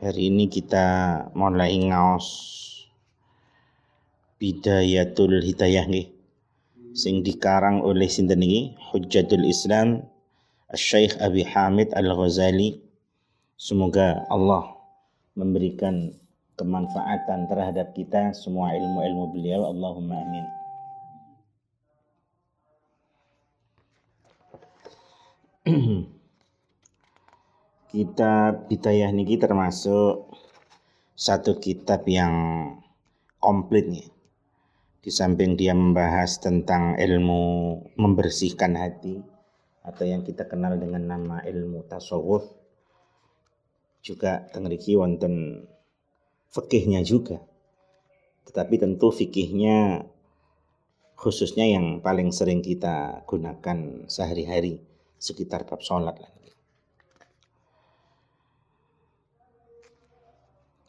[0.00, 0.88] Hari ini kita
[1.36, 2.24] mulai ngaos
[4.40, 6.08] Bidayatul Hidayah nih.
[6.96, 10.08] Sing dikarang oleh sinten iki Hujjatul Islam
[10.72, 12.80] Syekh Abi Hamid Al-Ghazali.
[13.60, 14.72] Semoga Allah
[15.36, 16.16] memberikan
[16.56, 19.68] kemanfaatan terhadap kita semua ilmu-ilmu beliau.
[19.68, 20.48] Allahumma amin.
[27.90, 30.30] kitab Bidayah niki termasuk
[31.18, 32.32] satu kitab yang
[33.42, 34.06] komplit nih.
[35.02, 37.42] Di samping dia membahas tentang ilmu
[37.98, 39.18] membersihkan hati
[39.82, 42.46] atau yang kita kenal dengan nama ilmu tasawuf
[44.06, 45.66] juga tengriki wonten
[46.54, 47.42] fikihnya juga.
[48.46, 50.06] Tetapi tentu fikihnya
[51.18, 54.78] khususnya yang paling sering kita gunakan sehari-hari
[55.18, 56.32] sekitar bab sholat lah.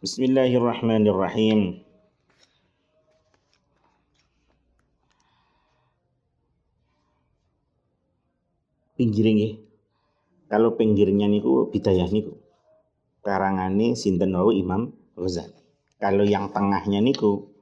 [0.01, 1.77] Bismillahirrahmanirrahim.
[8.97, 9.61] Pinggirnya,
[10.49, 12.33] kalau pinggirnya niku bidayah niku
[13.21, 15.61] karangane sinten wau Imam Ghazali.
[16.01, 17.53] Kalau yang tengahnya niku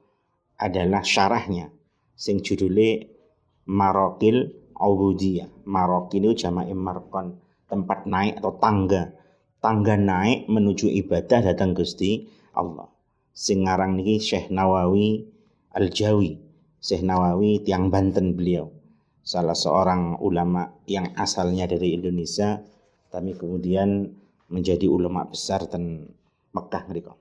[0.56, 1.68] adalah syarahnya
[2.16, 3.04] sing judule
[3.68, 4.48] Marokil
[4.80, 5.68] Ubudiyah.
[5.68, 7.36] Marokil itu jama'i markon,
[7.68, 9.19] tempat naik atau tangga
[9.60, 12.24] tangga naik menuju ibadah datang Gusti
[12.56, 12.88] Allah.
[13.36, 15.28] Sing ngarang niki Syekh Nawawi
[15.76, 16.40] Al-Jawi.
[16.80, 18.72] Syekh Nawawi tiang Banten beliau.
[19.20, 22.58] Salah seorang ulama yang asalnya dari Indonesia
[23.12, 24.08] tapi kemudian
[24.48, 26.08] menjadi ulama besar dan
[26.56, 27.12] Mekah mereka.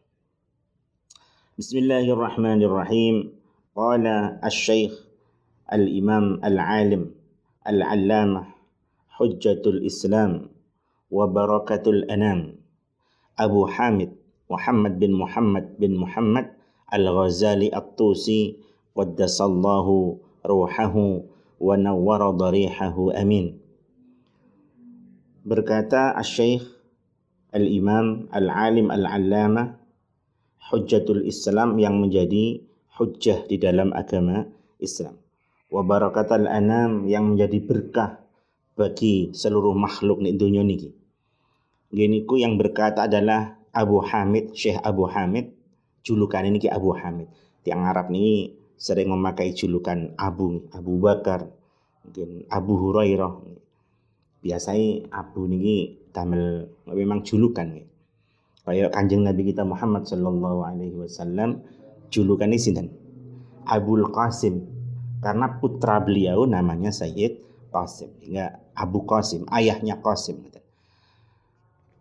[1.59, 3.35] Bismillahirrahmanirrahim.
[3.75, 4.91] Qala Asy-Syaikh
[5.69, 7.15] Al-Imam Al-Alim
[7.63, 8.49] Al-Allamah
[9.21, 10.49] Hujjatul Islam
[11.09, 12.53] wa barakatul anam
[13.33, 14.13] Abu Hamid
[14.49, 16.53] Muhammad bin Muhammad bin Muhammad
[16.89, 18.61] Al-Ghazali At-Tusi
[18.93, 21.25] qaddasallahu ruhahu
[21.59, 23.57] wa nawwara darihahu amin
[25.45, 26.65] berkata Asy-Syaikh
[27.57, 29.81] Al-Imam Al-Alim Al-Allamah
[30.69, 32.61] Hujjatul Islam yang menjadi
[32.93, 34.45] hujjah di dalam agama
[34.77, 35.17] Islam.
[35.69, 38.21] wa barakatul anam yang menjadi berkah
[38.79, 40.87] bagi seluruh makhluk di dunia ini
[41.89, 45.51] Geniku yang berkata adalah Abu Hamid, Syekh Abu Hamid.
[46.05, 47.27] Julukan ini ki Abu Hamid.
[47.65, 51.49] Tiang Arab ini sering memakai julukan Abu, Abu Bakar,
[52.05, 53.33] mungkin Abu Hurairah.
[54.39, 57.67] Biasanya Abu ini tamel memang julukan.
[58.63, 61.65] Kayak kanjeng Nabi kita Muhammad Sallallahu Alaihi Wasallam
[62.13, 62.87] julukan ini sinten
[64.13, 64.61] Qasim
[65.25, 70.49] karena putra beliau namanya Sayyid Qasim hingga Abu Qasim ayahnya Qasim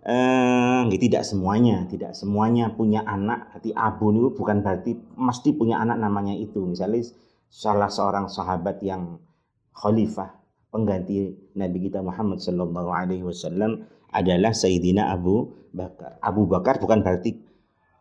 [0.09, 3.53] eh, tidak semuanya, tidak semuanya punya anak.
[3.53, 6.65] Hati abu itu bukan berarti mesti punya anak namanya itu.
[6.65, 7.05] Misalnya
[7.53, 9.21] salah seorang sahabat yang
[9.77, 10.33] khalifah
[10.73, 16.17] pengganti Nabi kita Muhammad Sallallahu Alaihi Wasallam adalah Sayyidina Abu Bakar.
[16.25, 17.37] Abu Bakar bukan berarti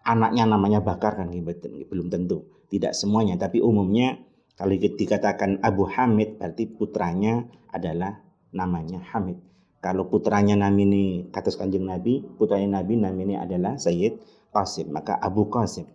[0.08, 2.48] anaknya namanya Bakar kan belum tentu.
[2.68, 4.20] Tidak semuanya, tapi umumnya
[4.58, 8.18] kalau dikatakan Abu Hamid berarti putranya adalah
[8.50, 9.38] namanya Hamid.
[9.78, 14.18] Kalau putranya namini kata kanjeng Nabi, putranya Nabi namanya adalah Sayyid
[14.50, 15.86] Qasim, maka Abu Qasim.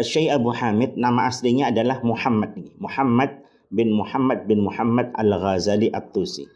[0.00, 6.48] Syekh Abu Hamid nama aslinya adalah Muhammad Muhammad bin Muhammad bin Muhammad Al-Ghazali At-Tusi.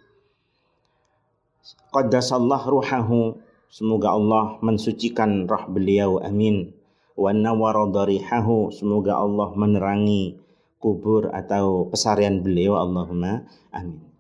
[1.93, 3.37] Qaddasallah ruhahu
[3.71, 6.75] Semoga Allah mensucikan roh beliau amin
[7.21, 7.37] Wa
[8.73, 10.41] Semoga Allah menerangi
[10.81, 13.45] kubur atau pesarian beliau Allahumma
[13.77, 14.11] amin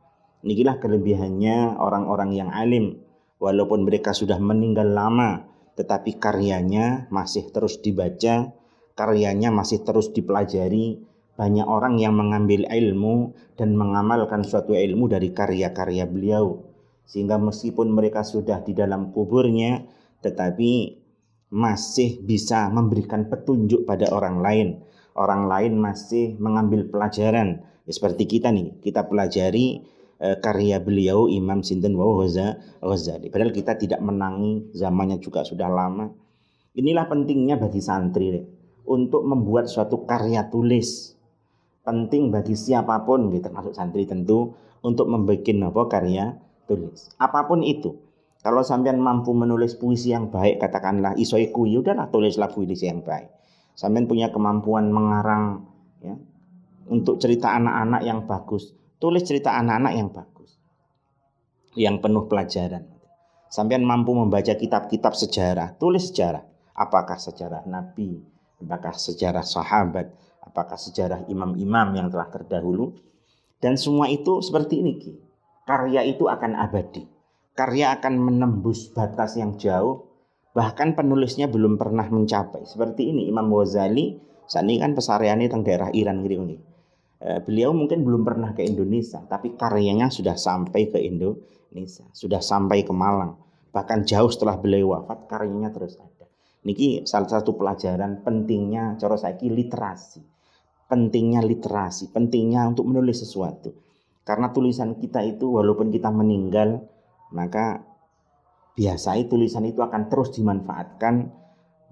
[0.40, 2.96] Inilah kelebihannya orang-orang yang alim.
[3.40, 5.44] Walaupun mereka sudah meninggal lama,
[5.76, 8.52] tetapi karyanya masih terus dibaca,
[8.96, 11.04] karyanya masih terus dipelajari.
[11.36, 16.68] Banyak orang yang mengambil ilmu dan mengamalkan suatu ilmu dari karya-karya beliau.
[17.04, 19.88] Sehingga meskipun mereka sudah di dalam kuburnya,
[20.20, 21.00] tetapi
[21.50, 24.68] masih bisa memberikan petunjuk pada orang lain.
[25.18, 27.66] Orang lain masih mengambil pelajaran.
[27.84, 29.82] Ya, seperti kita nih, kita pelajari
[30.20, 33.32] Eh, karya beliau Imam Sinten wa Ghazali.
[33.32, 36.12] Padahal kita tidak menangi zamannya juga sudah lama.
[36.76, 38.44] Inilah pentingnya bagi santri
[38.84, 41.16] untuk membuat suatu karya tulis.
[41.80, 44.52] Penting bagi siapa pun gitu, termasuk santri tentu
[44.84, 46.36] untuk membuat apa karya
[46.68, 47.08] tulis.
[47.16, 47.96] Apa pun itu.
[48.40, 53.28] Kalau sampean mampu menulis puisi yang baik, katakanlah isoiku, ya udahlah tulislah puisi yang baik.
[53.76, 55.68] Sampean punya kemampuan mengarang
[56.00, 56.16] ya,
[56.88, 60.56] untuk cerita anak-anak yang bagus, tulis cerita anak-anak yang bagus.
[61.76, 62.88] Yang penuh pelajaran.
[63.52, 66.40] Sampean mampu membaca kitab-kitab sejarah, tulis sejarah.
[66.72, 68.24] Apakah sejarah Nabi,
[68.56, 72.96] apakah sejarah sahabat, apakah sejarah imam-imam yang telah terdahulu.
[73.60, 74.96] Dan semua itu seperti ini.
[75.68, 77.04] Karya itu akan abadi
[77.60, 80.08] karya akan menembus batas yang jauh.
[80.56, 82.64] Bahkan penulisnya belum pernah mencapai.
[82.64, 84.16] Seperti ini Imam Ghazali.
[84.48, 86.58] Saat ini kan pesariannya tentang daerah Iran gitu ini
[87.20, 92.82] eh, beliau mungkin belum pernah ke Indonesia tapi karyanya sudah sampai ke Indonesia sudah sampai
[92.82, 93.36] ke Malang.
[93.70, 96.26] Bahkan jauh setelah beliau wafat karyanya terus ada.
[96.66, 100.24] Niki salah satu pelajaran pentingnya cara saiki literasi.
[100.90, 103.70] Pentingnya literasi pentingnya untuk menulis sesuatu.
[104.26, 106.82] Karena tulisan kita itu walaupun kita meninggal
[107.30, 107.82] maka
[108.74, 111.30] biasanya tulisan itu akan terus dimanfaatkan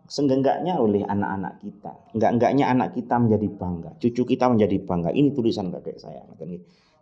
[0.09, 1.93] seenggaknya oleh anak-anak kita.
[2.17, 5.11] Enggak-enggaknya anak kita menjadi bangga, cucu kita menjadi bangga.
[5.13, 6.25] Ini tulisan kakek saya.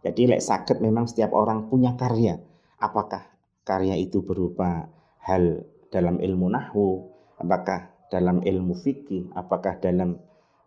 [0.03, 2.35] Jadi lek sakit memang setiap orang punya karya.
[2.83, 3.23] Apakah
[3.63, 4.91] karya itu berupa
[5.23, 10.19] hal dalam ilmu nahwu, apakah dalam ilmu fikih, apakah dalam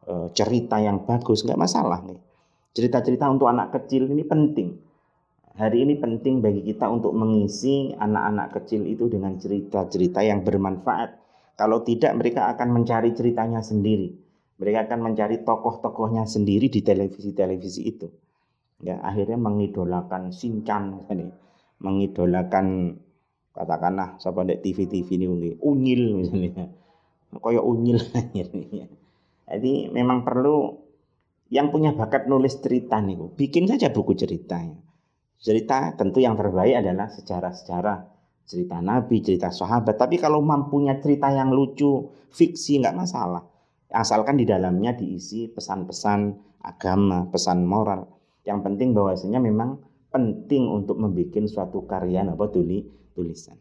[0.03, 2.19] e, cerita yang bagus, enggak masalah nih.
[2.75, 4.88] Cerita-cerita untuk anak kecil ini penting
[5.59, 11.19] Hari ini penting bagi kita untuk mengisi anak-anak kecil itu dengan cerita-cerita yang bermanfaat.
[11.59, 14.07] Kalau tidak mereka akan mencari ceritanya sendiri.
[14.55, 18.07] Mereka akan mencari tokoh-tokohnya sendiri di televisi-televisi itu.
[18.79, 21.35] Ya, akhirnya mengidolakan Sinchan misalnya,
[21.83, 22.95] mengidolakan
[23.51, 26.71] katakanlah siapa di TV-TV ini mungkin unyil misalnya.
[27.35, 28.87] Kayak unyil akhirnya.
[29.43, 30.79] Jadi memang perlu
[31.51, 34.87] yang punya bakat nulis cerita nih, bikin saja buku ceritanya
[35.39, 37.97] cerita tentu yang terbaik adalah sejarah-sejarah
[38.49, 39.95] cerita Nabi, cerita sahabat.
[39.95, 43.45] Tapi kalau mampunya cerita yang lucu, fiksi nggak masalah.
[43.89, 46.19] Asalkan di dalamnya diisi pesan-pesan
[46.65, 48.09] agama, pesan moral.
[48.45, 52.81] Yang penting bahwasanya memang penting untuk membuat suatu karya apa tuli
[53.13, 53.57] tulisan.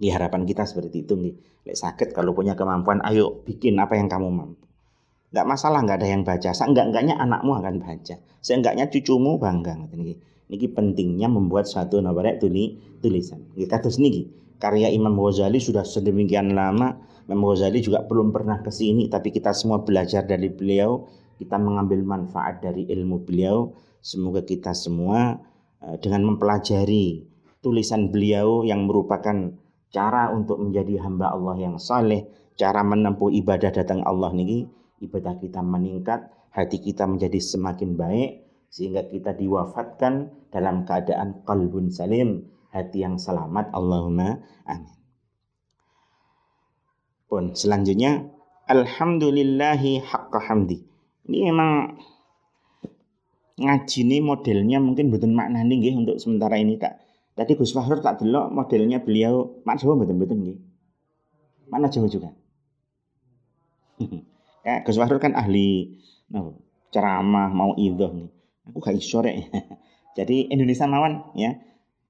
[0.00, 1.34] Di harapan kita seperti itu nih.
[1.68, 4.64] Lek sakit kalau punya kemampuan, ayo bikin apa yang kamu mampu.
[5.30, 6.50] Nggak masalah, nggak ada yang baca.
[6.56, 8.16] Seenggak-enggaknya anakmu akan baca.
[8.40, 9.76] Seenggaknya cucumu bangga.
[9.92, 10.16] Nih.
[10.50, 13.38] Niki pentingnya membuat suatu nabarek tuli tulisan.
[13.54, 14.26] Niki kados niki
[14.58, 16.98] karya Imam Ghazali sudah sedemikian lama.
[17.30, 21.06] Imam Ghazali juga belum pernah ke sini tapi kita semua belajar dari beliau,
[21.38, 23.72] kita mengambil manfaat dari ilmu beliau.
[24.02, 25.38] Semoga kita semua
[25.80, 27.24] eh, dengan mempelajari
[27.62, 29.54] tulisan beliau yang merupakan
[29.90, 32.26] cara untuk menjadi hamba Allah yang saleh,
[32.56, 34.66] cara menempuh ibadah datang Allah niki,
[35.04, 38.39] ibadah kita meningkat, hati kita menjadi semakin baik,
[38.70, 43.74] sehingga kita diwafatkan dalam keadaan kalbun salim, hati yang selamat.
[43.74, 44.94] Allahumma amin.
[47.26, 48.30] Pun selanjutnya
[48.70, 50.86] alhamdulillahi haqqa hamdi.
[51.26, 51.98] Ini memang
[53.60, 57.02] ngaji ini modelnya mungkin betul makna nih untuk sementara ini tak.
[57.34, 60.58] Tadi Gus Fahru tak delok modelnya beliau mak Jawa betul-betul nggih.
[61.70, 62.34] Mana Jawa juga.
[64.66, 65.98] ya, Gus Fahru kan ahli
[66.34, 66.58] no,
[66.90, 68.39] ceramah mau idoh nih
[68.70, 69.50] aku gak iso rek.
[70.18, 71.58] Jadi Indonesia mawon ya.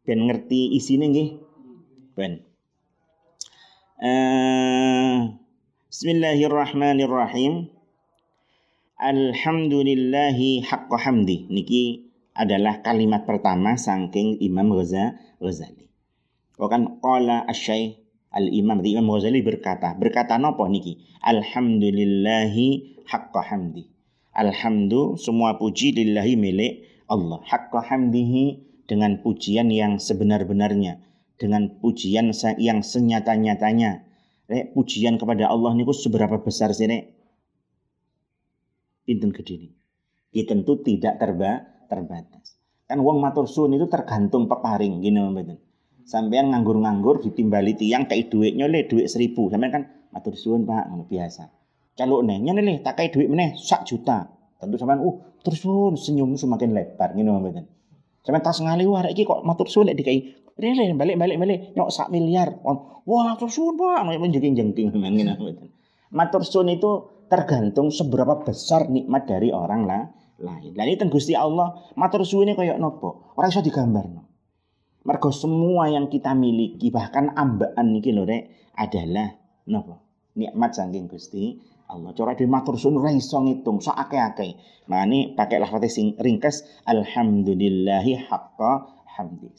[0.05, 1.29] Ben ngerti isine nggih.
[2.13, 2.45] Ben.
[3.97, 5.41] Uh,
[5.89, 7.73] Bismillahirrahmanirrahim.
[9.01, 11.49] Alhamdulillahi haqqa hamdi.
[11.49, 15.89] Niki adalah kalimat pertama saking Imam Ghazali.
[16.61, 17.97] Kan qala asy
[18.31, 21.01] Al-Imam Imam Ghazali berkata, berkata napa niki?
[21.25, 23.89] Alhamdulillahi haqqa hamdi.
[24.31, 26.73] Alhamdulillah semua puji lillahi milik
[27.11, 27.43] Allah.
[27.43, 31.03] Haqqa hamdihi dengan pujian yang sebenar-benarnya.
[31.35, 32.31] Dengan pujian
[32.63, 34.07] yang senyata-nyatanya.
[34.75, 37.11] Pujian kepada Allah niku seberapa besar sih rek?
[39.07, 39.69] Pinten gede ini.
[40.31, 42.55] Ya tentu tidak terba terbatas.
[42.87, 45.59] Kan wong matur suwun itu tergantung peparing gini mboten.
[46.07, 49.51] Sampean nganggur-nganggur ditimbali tiang kayak duitnya le duit seribu.
[49.51, 49.83] Sampean kan
[50.15, 51.60] matur suwun Pak, biasa
[51.99, 54.31] caluk nih nyane nih tak kayak duit meneh sak juta
[54.61, 57.65] tentu sampean uh terus pun senyum semakin lebar ngene mboten
[58.23, 60.19] sampean tas ngali wah iki kok matur suwun lek dikai
[60.61, 65.35] rene balik balik balik nyok sak miliar wah matur suwun Pak nek jengking jengking ngene
[65.37, 65.69] mboten
[66.13, 70.03] matur suwun itu tergantung seberapa besar nikmat dari orang lah
[70.41, 70.73] lain.
[70.73, 73.37] Lah ini Gusti Allah matur suwune kaya nopo?
[73.37, 74.25] Ora iso digambarno.
[75.05, 79.37] Mergo semua yang kita miliki bahkan ambaan niki lho rek adalah
[79.69, 80.11] nopo?
[80.31, 81.59] nikmat saking Gusti
[81.91, 82.15] Allah.
[82.15, 84.51] Cara di matur suwun ora iso ngitung sak akeh-akeh.
[84.87, 88.73] Mane pakai lafaz sing ringkas alhamdulillahi haqqa
[89.19, 89.51] hamdi.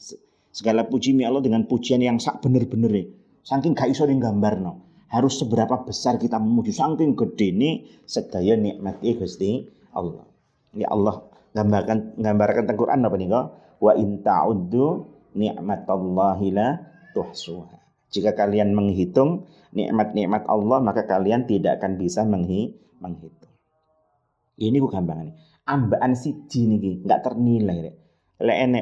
[0.52, 3.08] Segala puji mi Allah dengan pujian yang sak bener-bener
[3.42, 4.72] Saking gak iso no.
[5.12, 7.70] Harus seberapa besar kita memuji saking gede ini
[8.08, 10.24] sedaya nikmat Gusti Allah.
[10.72, 13.46] Ya Allah gambarkan gambarkan tentang Quran apa nih kok?
[13.82, 14.86] Wa in ta'uddu
[15.36, 16.80] ni'matallahi la
[17.12, 17.81] tuhsuha.
[18.12, 23.52] Jika kalian menghitung nikmat-nikmat Allah maka kalian tidak akan bisa menghi menghitung.
[24.60, 25.34] Ini ku gampang nih.
[25.64, 27.96] Ambaan siji niki nggak ternilai rek.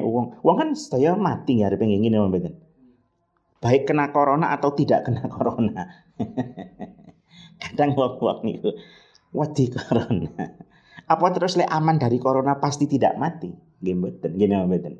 [0.03, 2.53] Uang, uang kan saya mati ya pengen ngene mboten.
[3.61, 5.85] Baik kena corona atau tidak kena corona.
[7.61, 8.73] Kadang wong-wong niku
[9.31, 10.33] wedi corona.
[11.07, 13.53] Apa terus lek aman dari corona pasti tidak mati?
[13.81, 14.93] Mboten, nggih mboten.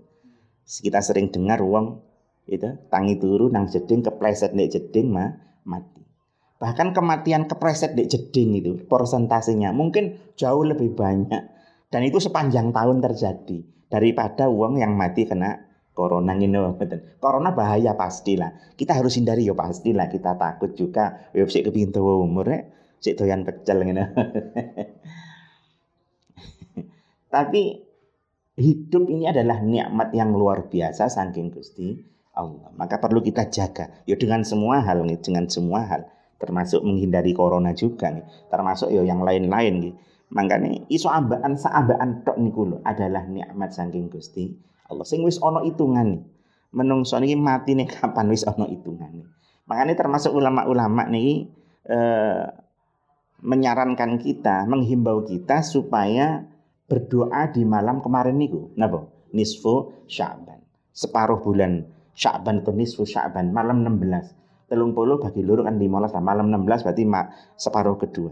[0.66, 2.11] Kita sering dengar uang
[2.52, 6.04] itu tangi turu nang jeding kepleset nek jeding mah mati.
[6.60, 11.42] Bahkan kematian kepreset di jeding itu persentasenya mungkin jauh lebih banyak
[11.90, 17.02] dan itu sepanjang tahun terjadi daripada uang yang mati kena corona ini betul.
[17.20, 18.78] Corona bahaya pastilah.
[18.80, 20.08] Kita harus hindari ya pastilah.
[20.08, 21.30] Kita takut juga.
[21.36, 22.60] Ya sik tua umur ya.
[23.02, 24.02] Sik doyan pecel gitu.
[27.36, 27.62] Tapi
[28.60, 32.72] hidup ini adalah nikmat yang luar biasa saking Gusti Allah.
[32.76, 33.92] Maka perlu kita jaga.
[34.08, 36.08] Ya dengan semua hal nih, dengan semua hal.
[36.40, 38.26] Termasuk menghindari corona juga nih.
[38.50, 39.94] Termasuk ya yang lain-lain nih.
[40.32, 44.56] Makanya iso ambaan saambaan tok niku lho adalah nikmat saking Gusti
[44.88, 45.04] Allah.
[45.04, 46.24] Sing wis ana nih.
[46.72, 49.28] Menungso niki mati nih kapan wis ana nih.
[49.68, 51.52] Makanya termasuk ulama-ulama nih
[51.88, 52.44] eh,
[53.44, 56.48] menyarankan kita, menghimbau kita supaya
[56.88, 58.72] berdoa di malam kemarin niku.
[58.80, 59.08] Napa?
[59.32, 60.60] Nisfu Sya'ban.
[60.92, 64.42] Separuh bulan Sya'ban itu nisfu Sya'ban malam 16
[64.72, 68.32] telung puluh bagi luru kan 15 nah, malam 16 berarti mak separuh kedua.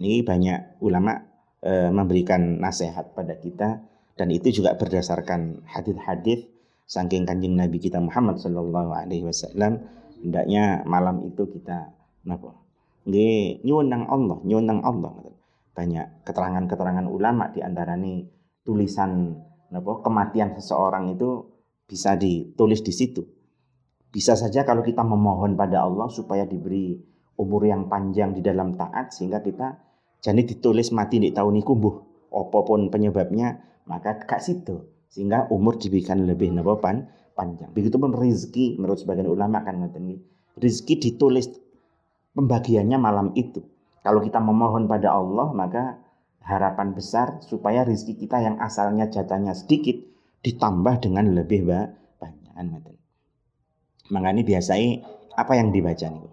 [0.00, 1.20] Ini banyak ulama
[1.60, 3.84] e, memberikan nasihat pada kita
[4.16, 6.48] dan itu juga berdasarkan hadis-hadis
[6.88, 9.84] saking kanjeng Nabi kita Muhammad Shallallahu Alaihi Wasallam.
[10.24, 11.92] Hendaknya malam itu kita
[12.24, 12.56] napa?
[13.04, 15.12] Nggih Allah nyuwun Allah.
[15.76, 18.24] Banyak keterangan-keterangan ulama di antara ini
[18.64, 19.36] tulisan
[19.68, 21.55] napa kematian seseorang itu
[21.86, 23.22] bisa ditulis di situ.
[24.10, 26.98] Bisa saja kalau kita memohon pada Allah supaya diberi
[27.38, 29.78] umur yang panjang di dalam taat sehingga kita
[30.24, 31.94] jadi ditulis mati di tahun ini kumbuh
[32.32, 36.74] apa pun penyebabnya maka kak situ sehingga umur diberikan lebih napa
[37.36, 37.70] panjang.
[37.70, 40.18] Begitupun rezeki menurut sebagian ulama kan ngoten
[40.56, 41.52] Rezeki ditulis
[42.32, 43.60] pembagiannya malam itu.
[44.00, 46.00] Kalau kita memohon pada Allah maka
[46.40, 50.15] harapan besar supaya rezeki kita yang asalnya jatahnya sedikit
[50.46, 52.94] ditambah dengan lebih banyak ngoten.
[54.14, 55.02] Makanya biasanya
[55.34, 56.30] apa yang dibaca nih?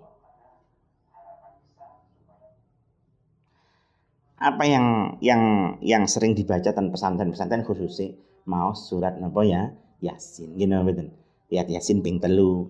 [4.38, 5.42] Apa yang yang
[5.82, 8.14] yang sering dibaca dan pesantren-pesantren khususnya
[8.46, 9.74] mau surat napa ya?
[10.04, 10.60] Yasin.
[10.62, 11.10] Gini betul.
[11.50, 12.70] Ya Yasin ping telu.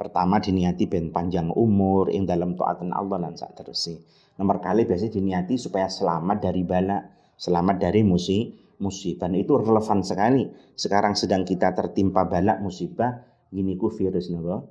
[0.00, 3.90] Pertama diniati ben panjang umur ing dalam taatan Allah dan saat terus
[4.34, 7.06] Nomor kali biasanya diniati supaya selamat dari bala,
[7.38, 10.48] selamat dari musibah musibah nah, itu relevan sekali.
[10.74, 14.64] Sekarang sedang kita tertimpa balak musibah, gini ku virus napa?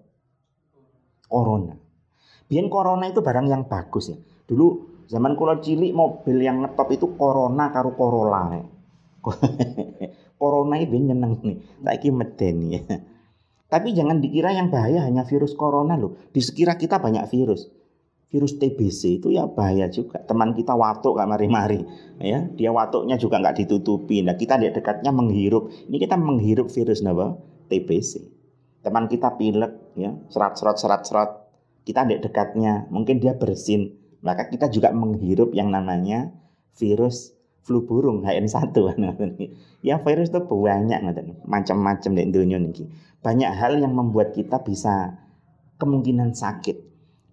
[1.28, 1.76] Corona.
[2.46, 4.18] Biar corona itu barang yang bagus ya.
[4.20, 4.68] Dulu
[5.10, 8.62] zaman kula cilik mobil yang ngetop itu corona karo Corolla.
[10.42, 11.58] corona itu nyeneng nih.
[11.82, 12.82] Saiki medeni ya.
[13.74, 16.20] Tapi jangan dikira yang bahaya hanya virus corona loh.
[16.30, 17.83] Di sekitar kita banyak virus
[18.34, 20.18] virus TBC itu ya bahaya juga.
[20.26, 21.86] Teman kita watuk gak mari-mari,
[22.18, 24.26] ya dia watuknya juga nggak ditutupi.
[24.26, 25.70] Nah kita di dekatnya menghirup.
[25.70, 27.38] Ini kita menghirup virus apa?
[27.70, 28.26] TBC.
[28.82, 31.30] Teman kita pilek, ya serat-serat serat-serat.
[31.86, 34.02] Kita di dekatnya, mungkin dia bersin.
[34.26, 36.34] Maka kita juga menghirup yang namanya
[36.74, 38.76] virus flu burung HN1
[39.88, 41.00] ya virus itu banyak
[41.48, 42.92] macam-macam di dunia ini
[43.24, 45.16] banyak hal yang membuat kita bisa
[45.80, 46.83] kemungkinan sakit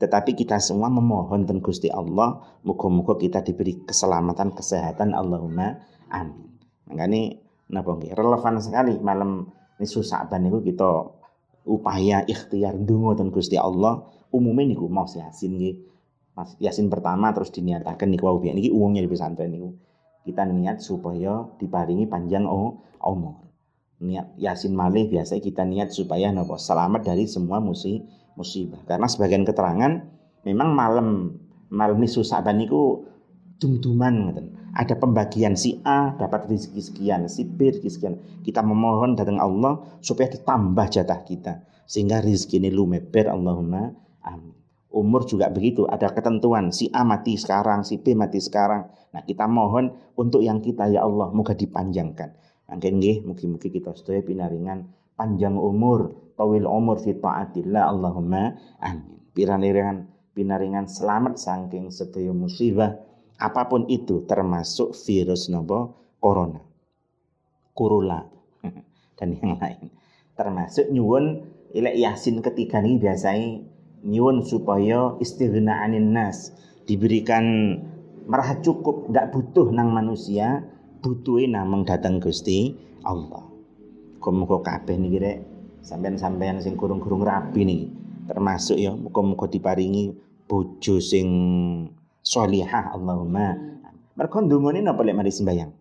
[0.01, 5.13] tetapi kita semua memohon dan Gusti Allah, muka-muka kita diberi keselamatan, kesehatan.
[5.13, 5.77] Allahumma
[6.09, 6.57] amin.
[6.89, 7.37] Makanya
[7.69, 10.89] napa nggih relevan sekali malam nisu Sa'ban niku kita
[11.69, 14.01] upaya ikhtiar dungo dan Gusti Allah
[14.33, 15.77] umumnya niku mau yasin nggih.
[16.33, 19.77] Mas yasin pertama terus diniatakan niku wau niki umumnya di pesantren niku.
[20.25, 23.37] Kita niat supaya diparingi panjang oh, umur.
[24.01, 28.83] Niat yasin malih biasa kita niat supaya napa selamat dari semua musibah musibah.
[28.87, 29.93] Karena sebagian keterangan
[30.47, 31.39] memang malam
[31.71, 33.07] malam nisu Sa'ban niku
[33.61, 34.33] dum-duman
[34.71, 38.15] Ada pembagian si A dapat rezeki sekian, si B rezeki sekian.
[38.47, 43.91] Kita memohon datang Allah supaya ditambah jatah kita sehingga rezeki ini lumeber Allahumma
[44.23, 44.55] amin.
[44.91, 46.75] Umur juga begitu, ada ketentuan.
[46.75, 48.91] Si A mati sekarang, si B mati sekarang.
[49.15, 52.35] Nah, kita mohon untuk yang kita ya Allah, moga dipanjangkan.
[52.71, 59.21] Mungkin nggih, mugi-mugi kita sedaya pinaringan panjang umur, tawil umur fi taatillah Allahumma amin.
[59.37, 62.97] Pinaringan pinaringan selamat saking sedaya musibah
[63.37, 66.65] apa pun itu termasuk virus nopo corona.
[67.77, 68.25] Kurula
[69.21, 69.93] dan yang lain.
[70.33, 71.45] Termasuk nyuwun
[71.77, 73.61] ilek yasin ketiga ini biasanya
[74.09, 76.57] nyuwun supaya istighna anin nas
[76.89, 77.77] diberikan
[78.25, 80.65] merah cukup tidak butuh nang manusia
[81.05, 82.73] butuhin namang datang Gusti
[83.05, 83.51] Allah
[84.29, 85.39] muga kabeh niki rek
[85.85, 87.83] sampean-sampean sing kurung-kurung rapi nih
[88.29, 90.15] termasuk ya muga-muga diparingi
[90.47, 91.29] bojo sing
[92.23, 93.57] sholihah Allahumma
[94.15, 95.73] mergo ndungone napa lek mari sembayang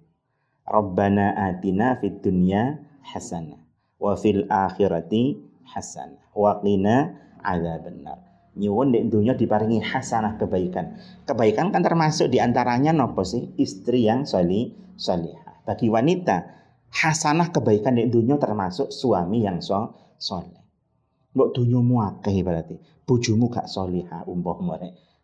[0.65, 3.59] Rabbana atina fid dunya hasanah
[3.99, 5.37] wa fil akhirati
[5.67, 8.29] hasanah wa qina adzabannar
[8.59, 10.99] nyuwun di dunia diparingi hasanah kebaikan.
[11.23, 15.63] Kebaikan kan termasuk di antaranya nopo sih istri yang soli solihah.
[15.63, 16.58] Bagi wanita
[16.89, 20.59] hasanah kebaikan di dunia termasuk suami yang so soleh.
[21.33, 22.75] Mbok dunyamu akeh berarti.
[23.05, 24.77] Bojomu gak soliha umpama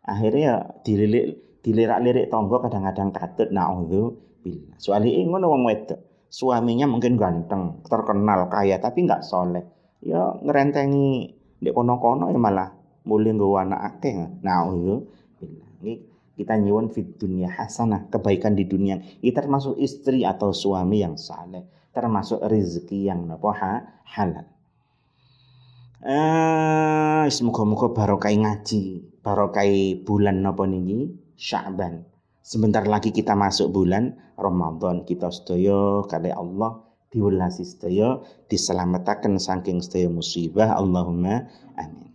[0.06, 4.78] Akhirnya dililik dilirak-lirik tonggo kadang-kadang katut naudzu billah.
[4.78, 6.00] Soalnya ngono wong wedok.
[6.26, 9.62] Suaminya mungkin ganteng, terkenal, kaya tapi nggak soleh.
[10.02, 12.70] Ya ngerentengi di kono-kono ya malah
[13.06, 19.00] mulai nggawa anak akeh naudzubillah ini kita nyuwun fit dunia hasanah kebaikan di dunia.
[19.00, 21.64] Kita termasuk istri atau suami yang saleh
[21.96, 23.56] termasuk rezeki yang napa
[24.04, 24.44] halal.
[26.04, 29.64] Eh semoga-moga barokah ngaji barokah
[30.04, 32.04] bulan napa niki Sya'ban
[32.44, 35.02] sebentar lagi kita masuk bulan Ramadan.
[35.02, 38.20] Kita sedaya kali Allah diwelasi sedaya
[38.52, 40.76] diselamatkan saking sedaya musibah.
[40.76, 41.48] Allahumma
[41.80, 42.12] amin.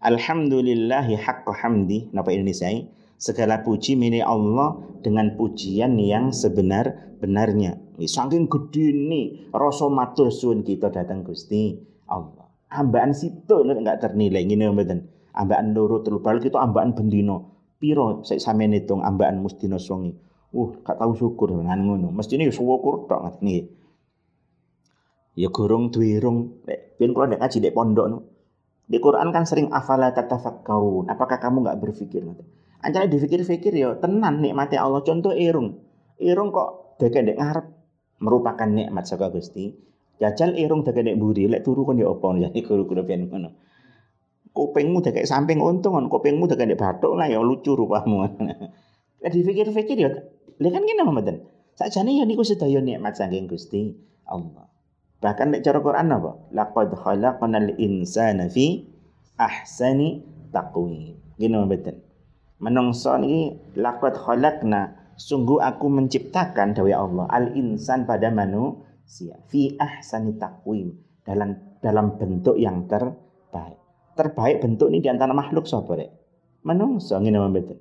[0.00, 2.08] Alhamdulillahi haqqa hamdi.
[2.14, 2.72] Napa Indonesia?
[3.20, 7.76] Segala puji milik Allah dengan pujian yang sebenar-benarnya.
[8.00, 10.32] Saking gede nih rasa matur
[10.64, 11.76] kita datang Gusti
[12.08, 12.48] Allah.
[12.72, 14.98] Ambaan situ enggak ternilai ngene mboten.
[15.36, 17.52] Ambaan loro telu bal kita ambaan bendino.
[17.76, 20.16] Piro saya sampeyan hitung ambaan mustino songi.
[20.56, 22.08] Uh, gak tahu syukur dengan ngono.
[22.16, 23.68] Mestine ya syukur tok nggih.
[25.36, 26.16] Ya gorong duwe.
[26.64, 28.18] Nek kula ngaji nek pondok no.
[28.88, 31.12] Di Quran kan sering afala tatafakkarun.
[31.12, 32.24] Apakah kamu nggak berpikir?
[32.80, 35.04] Anjane dipikir-pikir ya tenan nikmati Allah.
[35.04, 35.84] Contoh irung.
[36.16, 37.66] Irung kok deke ndek ngarep
[38.24, 39.76] merupakan nikmat saka Gusti.
[40.16, 43.52] Jajal irung deke ndek buri lek turu kon ya apa jadi guru-guru ben ngono.
[44.56, 48.24] Kupingmu deke samping untung kon kupingmu deke ndek bathuk lah ya lucu rupamu.
[49.20, 50.10] Lek dipikir-pikir ya
[50.56, 51.36] lek kan ngene mboten.
[51.76, 53.92] Sakjane ya niku sedaya nikmat saking Gusti
[54.24, 54.68] Allah.
[55.20, 56.32] Bahkan nek cara Quran apa?
[56.56, 58.88] Laqad khalaqnal insana fi
[59.36, 61.20] ahsani taqwim.
[61.36, 62.09] Gini mboten.
[62.60, 70.36] Menungso niki laqad khalaqna sungguh aku menciptakan dawai Allah al insan pada manusia fi ahsani
[70.36, 70.92] taqwim
[71.24, 73.80] dalam dalam bentuk yang terbaik.
[74.12, 76.10] Terbaik bentuk ini di antara makhluk sapa rek?
[76.68, 77.78] Menungso ngene mboten.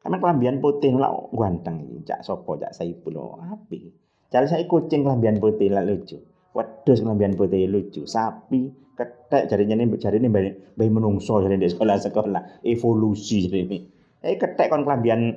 [0.00, 3.92] Karena kelambian putih lah ganteng iki, cak sapa cak Saipul api.
[4.32, 6.16] Cara saya kucing kelambian putih lah lucu
[6.54, 12.62] wedhus kelambian putih lucu, sapi, ketek jarinya ini jari ini bayi menungso jari di sekolah-sekolah,
[12.62, 13.78] evolusi jari ini.
[14.24, 15.36] Eh ketek kon kelambian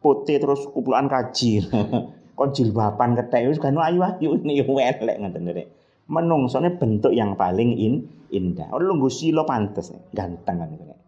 [0.00, 1.68] putih terus kumpulan kaji.
[2.38, 5.68] kon jilbaban ketek wis kan ayu-ayu ini welek ngoten rek.
[6.06, 8.70] Menungsone bentuk yang paling in, indah.
[8.70, 11.00] Oh lungguh sila pantes, ganteng kan rek.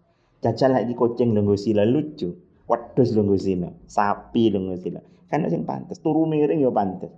[0.44, 2.30] Jajal lagi kucing lungguh sila lucu.
[2.68, 5.00] Wedhus lungguh sila, sapi lungguh sila.
[5.32, 7.08] Kan sing pantes, turu miring ya pantes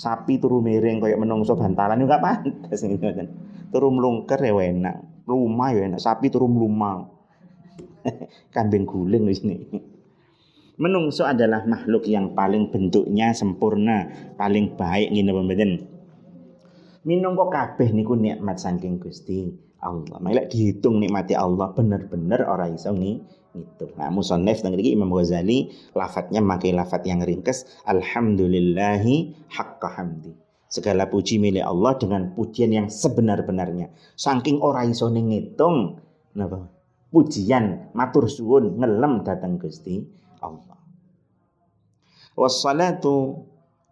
[0.00, 3.28] sapi turu miring kayak menungso bantalan juga pantas ngoten.
[3.68, 7.19] Turu mlungker ya enak, rumah ya enak, sapi turu mlumang.
[8.54, 9.42] Kambing guling wis
[10.80, 14.08] Menungso adalah makhluk yang paling bentuknya sempurna,
[14.40, 15.72] paling baik ngene pemben.
[17.04, 19.52] Minangka kabeh niku nikmat saking Gusti
[19.84, 20.16] Allah.
[20.20, 23.86] Mek dihitung nikmati Allah bener-bener ora iso itu.
[23.98, 30.32] Nah, musannif teng Imam Ghazali lafadznya memakai lafadz yang ringkas alhamdulillahi haqqa hamdi.
[30.70, 33.90] Segala puji milik Allah dengan pujian yang sebenar-benarnya.
[34.14, 35.98] Saking ora iso ngitung
[36.38, 36.79] napa?
[37.10, 39.98] Pujian matur suwun ngelem datang Gusti
[40.38, 40.78] Allah.
[42.38, 43.46] Wassalatu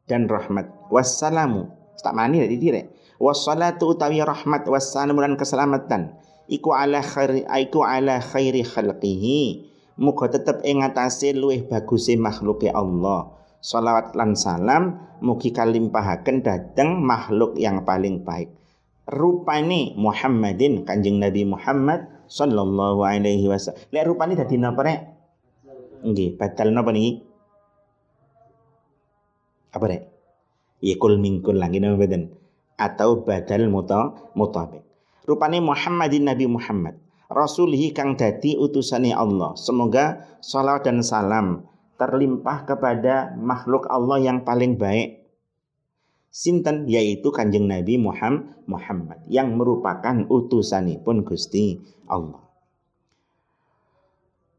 [0.06, 1.66] dan rahmat wassalamu.
[1.98, 2.86] Tak mani nek direk.
[3.18, 6.14] Wassalatu utawi rahmat wassalamu dan keselamatan
[6.48, 9.68] iku ala khairi iku ala khairi khalqihi
[10.00, 13.28] muga tetep ing atase luwih baguse makhluke Allah
[13.60, 18.48] salawat lan salam mugi kalimpahaken dhateng makhluk yang paling baik
[19.08, 23.80] rupane Muhammadin Kanjeng Nabi Muhammad sallallahu alaihi wasallam.
[23.90, 25.00] Lek rupane dadi napa rek?
[26.04, 27.24] Nggih, badal napa niki?
[29.74, 30.02] Apa rek?
[30.78, 32.30] Ya kul mingkul lagi nama badan
[32.78, 34.86] atau badal muta mutabik.
[35.26, 36.94] Rupane Muhammadin Nabi Muhammad.
[37.28, 39.52] Rasulihi kang dadi utusane Allah.
[39.58, 45.17] Semoga salawat dan salam terlimpah kepada makhluk Allah yang paling baik
[46.28, 52.48] sinten yaitu Kanjeng Nabi Muhammad yang merupakan utusanipun Gusti Allah.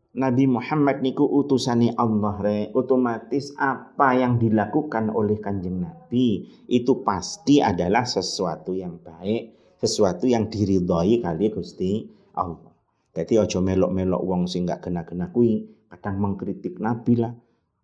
[0.09, 2.59] Nabi Muhammad niku utusani Allah re.
[2.73, 10.51] Otomatis apa yang dilakukan oleh kanjeng Nabi itu pasti adalah sesuatu yang baik sesuatu yang
[10.51, 12.03] diridhoi kali Gusti
[12.35, 12.75] Allah.
[13.15, 17.33] Jadi ojo melok-melok wong sing gak kena-kena kui kadang mengkritik Nabi lah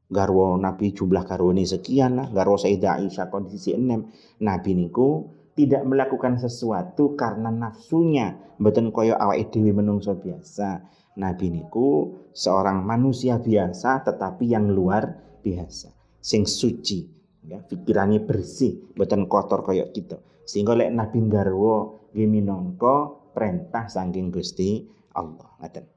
[0.09, 2.27] garwo Nabi jumlah ini sekian lah.
[2.29, 4.09] Garwo Sayyidah Aisyah kondisi enam.
[4.41, 8.37] Nabi niku tidak melakukan sesuatu karena nafsunya.
[8.61, 10.83] Mboten koyo awake dhewe menungso biasa.
[11.15, 15.91] Nabi niku seorang manusia biasa tetapi yang luar biasa.
[16.19, 17.07] Sing suci
[17.45, 20.19] ya pikirannya bersih mboten kotor koyo kita.
[20.45, 25.49] Sehingga lek Nabi garwo nggih minangka perintah saking Gusti Allah.
[25.59, 25.94] Ngaten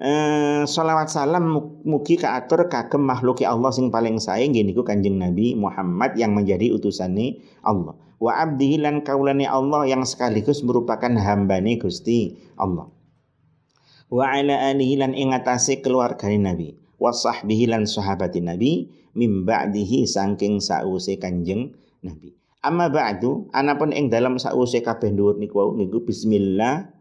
[0.00, 5.56] eh, salawat salam mugi kaatur kagem makhluk Allah sing paling sayang gini ku kanjeng Nabi
[5.56, 7.96] Muhammad yang menjadi utusannya Allah.
[8.16, 12.88] Wa abdihi lan kaulane Allah yang sekaligus merupakan hambane Gusti Allah.
[14.08, 16.72] Wa ala alihi lan ing atase keluargane Nabi.
[16.96, 22.32] Wa sahbihi lan sahabatin Nabi mim ba'dihi saking sause kanjeng Nabi.
[22.64, 26.95] Amma ba'du anapun ing dalam sause kabeh dhuwur niku niku bismillah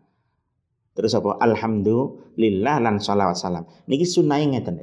[0.96, 1.36] Terus apa?
[1.44, 3.68] Alhamdulillah lan salawat salam.
[3.92, 4.80] Niki sunnah ngeten.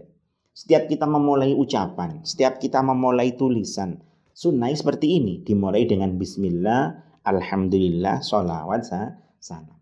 [0.52, 3.96] Setiap kita memulai ucapan, setiap kita memulai tulisan,
[4.36, 6.92] sunnah seperti ini dimulai dengan bismillah,
[7.24, 8.84] alhamdulillah, salawat
[9.40, 9.80] salam.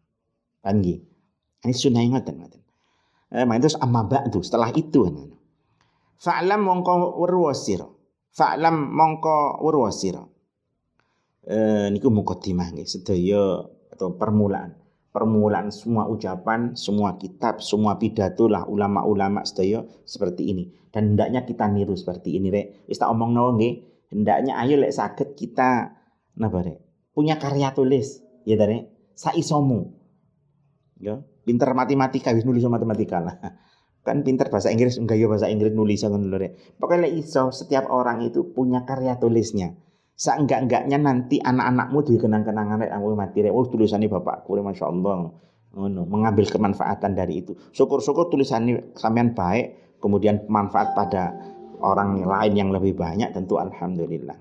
[0.62, 1.03] Panggi.
[1.66, 2.62] Ini sunnah ngeten ngeten.
[3.31, 5.11] Eh, terus amma ba'du setelah itu
[6.21, 7.83] Fa'lam mongko werwasir.
[8.31, 10.21] Fa'lam mongko werwasir.
[11.49, 14.80] Eh niku mukaddimah nggih sedaya atau permulaan
[15.11, 20.70] permulaan semua ucapan, semua kitab, semua pidato lah ulama-ulama sedaya seperti ini.
[20.90, 22.87] Dan hendaknya kita niru seperti ini rek.
[22.87, 23.75] Wis tak omong nawa nggih,
[24.14, 25.94] hendaknya ayo lek sakit kita
[26.38, 26.79] napa rek?
[27.14, 29.14] Punya karya tulis, ya rek.
[29.18, 29.99] Saisomu.
[31.01, 33.37] Ya, pinter matematika wis nulis matematika lah.
[34.07, 36.53] Kan pinter bahasa Inggris enggak ya bahasa Inggris nulis ngono lho rek.
[36.81, 39.77] Pokoknya iso setiap orang itu punya karya tulisnya
[40.21, 43.57] seenggak-enggaknya nanti anak-anakmu dikenang-kenangan rek aku mati rek.
[43.57, 45.33] Oh tulisannya bapakku rek Masya Allah.
[45.73, 47.57] Ngono mengambil kemanfaatan dari itu.
[47.73, 51.33] Syukur-syukur tulisannya sampean baik kemudian manfaat pada
[51.81, 54.37] orang lain yang lebih banyak tentu alhamdulillah.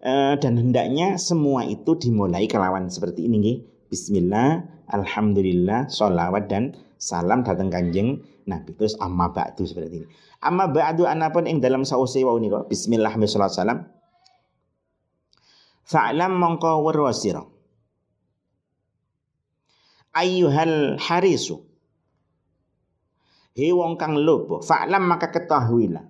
[0.00, 3.58] E, dan hendaknya semua itu dimulai kelawan seperti ini nggih.
[3.92, 4.64] Bismillah
[4.96, 8.72] alhamdulillah sholawat dan salam datang kanjeng Nabi.
[8.80, 10.06] Terus amma ba'du seperti ini.
[10.40, 13.99] Amma ba'du anapun ing dalam sause wau niku bismillah salam
[15.90, 17.42] Fa'lam mongko weruh sira.
[20.14, 21.66] Ayyuhal harisu.
[23.58, 26.06] He wong kang lobo, fa'lam maka ketahuilah.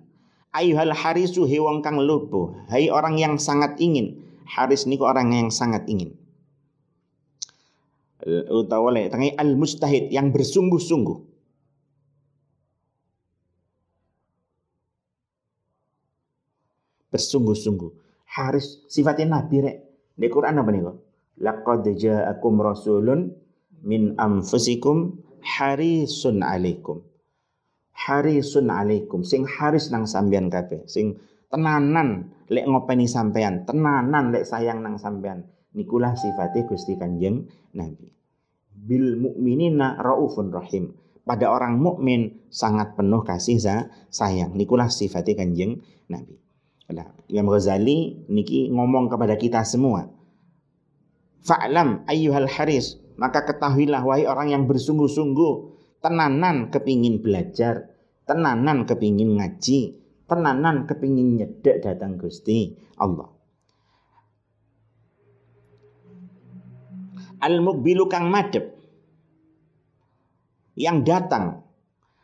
[0.53, 4.21] Ayyuhal harisu he wong kang lobo, hai orang yang sangat ingin.
[4.45, 6.13] Haris niku orang yang sangat ingin.
[8.53, 11.17] Utawa le tangi al mustahid yang bersungguh-sungguh.
[17.09, 19.77] Bersungguh-sungguh Haris sifatnya nabi rek.
[20.15, 20.97] Di Quran apa nih kok?
[21.43, 23.27] Laqad ja'akum rasulun
[23.83, 27.03] min anfusikum harisun alaikum.
[27.91, 31.19] Harisun alaikum sing haris nang sampean kabeh, sing
[31.51, 35.45] tenanan lek ngopeni sampean, tenanan lek sayang nang sampean.
[35.71, 38.11] Nikulah sifatnya Gusti Kanjeng Nabi.
[38.71, 40.95] Bil mukminina raufun rahim.
[41.21, 43.61] Pada orang mukmin sangat penuh kasih
[44.11, 44.51] sayang.
[44.51, 45.79] Nikulah sifatnya Kanjeng
[46.11, 46.35] Nabi.
[46.91, 50.11] Nah, Imam Ghazali niki ngomong kepada kita semua.
[51.41, 55.53] Fa'lam ayyuhal haris, maka ketahuilah wahai orang yang bersungguh-sungguh,
[56.03, 57.89] tenanan kepingin belajar,
[58.27, 59.97] tenanan kepingin ngaji,
[60.29, 63.31] tenanan kepingin nyedek datang Gusti Allah.
[67.41, 68.77] Al-mukbilu kang madep
[70.77, 71.65] yang datang.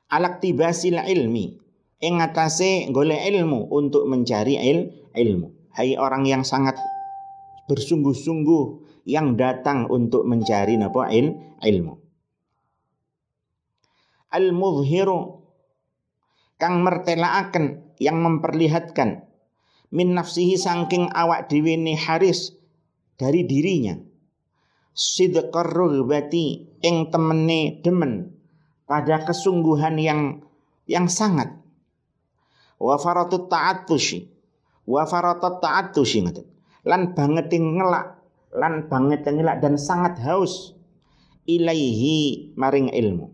[0.07, 1.66] Alak tibasil ilmi
[2.01, 5.73] ing atase golek ilmu untuk mencari il, ilmu.
[5.73, 6.77] Hai orang yang sangat
[7.69, 8.63] bersungguh-sungguh
[9.05, 11.93] yang datang untuk mencari napa il, ilmu.
[14.33, 15.41] Al muzhiru
[16.57, 19.25] kang mertelaaken yang memperlihatkan
[19.93, 22.57] min nafsihi sangking awak dhewe haris
[23.15, 23.95] dari dirinya
[24.97, 28.33] sidqar rughbati ing temene demen
[28.89, 30.41] pada kesungguhan yang
[30.89, 31.53] yang sangat
[32.77, 34.29] wa faratut ta'attushi
[34.87, 36.47] wa faratut ta'attushi ngoten
[36.87, 38.17] lan banget ngelak
[38.55, 40.77] lan banget ngelak dan sangat haus
[41.47, 43.31] ilaihi maring ilmu.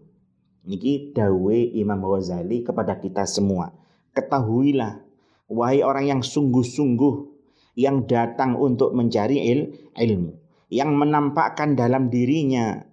[0.63, 3.75] Niki dawe Imam Ghazali kepada kita semua.
[4.15, 5.03] Ketahuilah
[5.51, 7.34] wahai orang yang sungguh-sungguh
[7.75, 9.60] yang datang untuk mencari il,
[9.97, 10.38] ilmu,
[10.69, 12.86] yang menampakkan dalam dirinya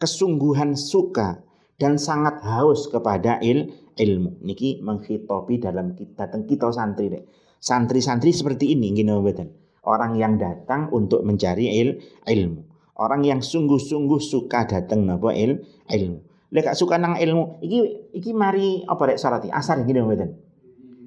[0.00, 1.44] kesungguhan suka
[1.76, 4.42] dan sangat haus kepada il, ilmu.
[4.44, 7.22] Niki menghitopi dalam kita teng kita santri deh.
[7.62, 9.54] Santri-santri seperti ini gini betul.
[9.86, 12.62] Orang yang datang untuk mencari il, ilmu.
[12.98, 16.18] Orang yang sungguh-sungguh suka datang napa il, ilmu.
[16.52, 20.36] Lek suka nang ilmu, iki iki mari apa rek salati asar gini betul.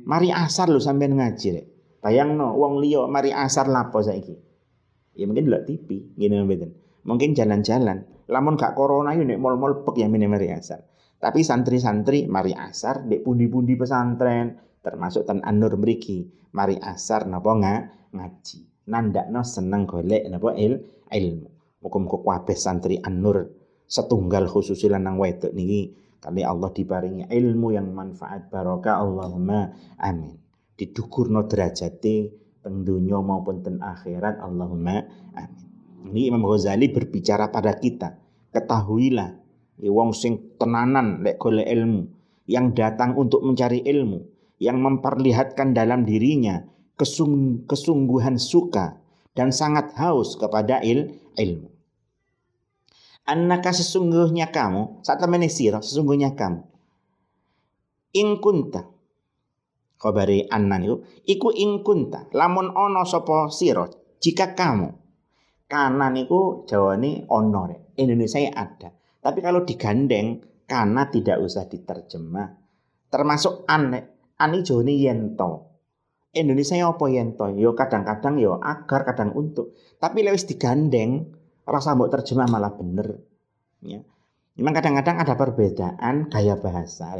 [0.06, 1.66] Mari asar lu sampean ngaji rek.
[2.02, 4.38] Bayangno wong liya mari asar lapo saiki.
[5.16, 6.72] Ya mungkin delok TV, ngene mboten.
[7.08, 8.04] Mungkin jalan-jalan.
[8.28, 10.84] Lamun gak corona yo nek mall-mall pek ya mene mari asar.
[11.20, 17.76] Tapi santri-santri mari asar di pundi-pundi pesantren termasuk ten Anur mriki mari asar napa nga,
[18.14, 18.60] ngaji.
[18.86, 20.78] Nandakno seneng golek napa il,
[21.10, 21.50] ilmu.
[21.82, 23.50] Muga-muga kabeh santri Anur
[23.86, 29.70] setunggal khusus lanang wedok niki kali Allah diparingi ilmu yang manfaat barokah Allahumma
[30.02, 30.34] amin
[30.74, 32.34] didukurno derajate
[32.66, 35.06] teng dunya maupun teng akhirat Allahumma
[35.38, 35.66] amin.
[36.06, 38.14] Ini Imam Ghazali berbicara pada kita.
[38.54, 39.42] Ketahuilah,
[39.82, 42.08] wong sing tenanan lek golek ilmu,
[42.48, 44.24] yang datang untuk mencari ilmu,
[44.62, 46.64] yang memperlihatkan dalam dirinya
[46.96, 49.00] kesung kesungguhan suka
[49.36, 51.68] dan sangat haus kepada il ilmu.
[53.26, 56.62] Annaka sesungguhnya kamu, saat temene sira, sesungguhnya kamu.
[58.16, 58.96] In kunta
[60.00, 63.88] khabari annan itu iku ing kunta lamun ono sapa sira
[64.20, 64.94] jika kamu
[65.66, 68.94] kanan iku jawane ono Indonesia ada
[69.26, 72.62] tapi kalau digandeng karena tidak usah diterjemah
[73.10, 73.98] termasuk an
[74.38, 75.74] an jawane yento
[76.38, 81.34] Indonesia apa yento yo kadang-kadang yo agar kadang untuk tapi lewis digandeng
[81.66, 83.26] rasa mbok terjemah malah bener
[83.82, 84.06] ya
[84.56, 87.12] Memang kadang-kadang ada perbedaan gaya bahasa.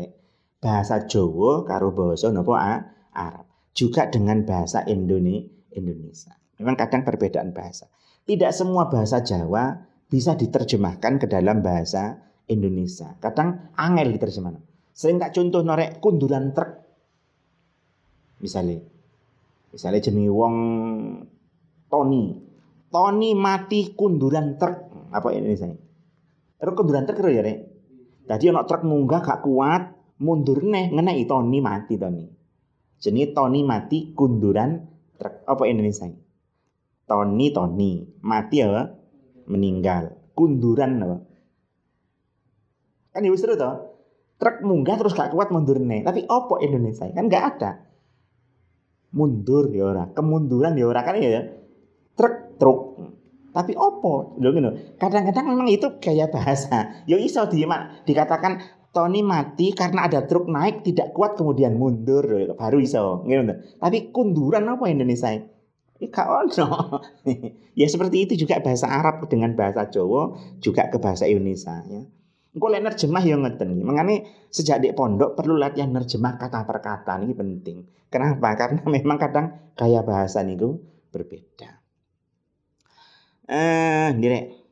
[0.64, 3.46] Bahasa Jawa karo bahasa nopo Arab.
[3.76, 6.32] Juga dengan bahasa Indonesia.
[6.56, 7.92] Memang kadang perbedaan bahasa.
[8.24, 9.84] Tidak semua bahasa Jawa
[10.16, 12.16] bisa diterjemahkan ke dalam bahasa
[12.48, 13.20] Indonesia.
[13.20, 14.64] Kadang angel diterjemahkan.
[14.96, 16.72] Sering tak contoh norek kunduran truk.
[18.40, 18.80] Misalnya,
[19.76, 20.56] misalnya jenis wong
[21.92, 22.32] Tony.
[22.88, 25.12] Tony mati kunduran truk.
[25.12, 25.68] Apa Indonesia?
[26.64, 27.60] Terus kunduran truk ya, Rek.
[28.24, 29.84] Tadi ono truk munggah gak kuat,
[30.24, 32.24] mundur neh ngenai Tony mati Tony.
[33.04, 34.80] Jadi Tony mati kunduran
[35.20, 36.08] truk apa Indonesia?
[37.04, 39.05] Tony Tony mati apa?
[39.46, 40.18] Meninggal.
[40.36, 41.18] Kunduran apa?
[43.16, 43.96] Kan ya seru toh.
[44.36, 46.04] Truk munggah terus gak kuat mundur neh.
[46.04, 47.08] Tapi apa Indonesia?
[47.16, 47.72] Kan gak ada.
[49.16, 51.56] Mundur ya ora, kemunduran ya ora kan ya.
[52.20, 52.80] Truk truk.
[53.56, 54.36] Tapi opo?
[54.44, 54.52] Lho
[55.00, 57.08] Kadang-kadang memang itu gaya bahasa.
[57.08, 57.64] Yo ya iso di,
[58.04, 58.60] dikatakan
[58.92, 62.28] Tony mati karena ada truk naik tidak kuat kemudian mundur
[62.60, 63.56] baru iso gitu.
[63.80, 65.55] Tapi kunduran apa Indonesia?
[65.96, 67.00] Ika ono.
[67.80, 72.04] ya seperti itu juga bahasa Arab dengan bahasa Jawa juga ke bahasa Indonesia ya.
[72.56, 77.20] Engko lek nerjemah yang ngeten Mengani sejak di pondok perlu latihan nerjemah kata per kata
[77.24, 77.84] ini penting.
[78.08, 78.56] Kenapa?
[78.60, 80.80] Karena memang kadang gaya bahasa niku
[81.12, 81.84] berbeda.
[83.46, 84.66] Eh, direk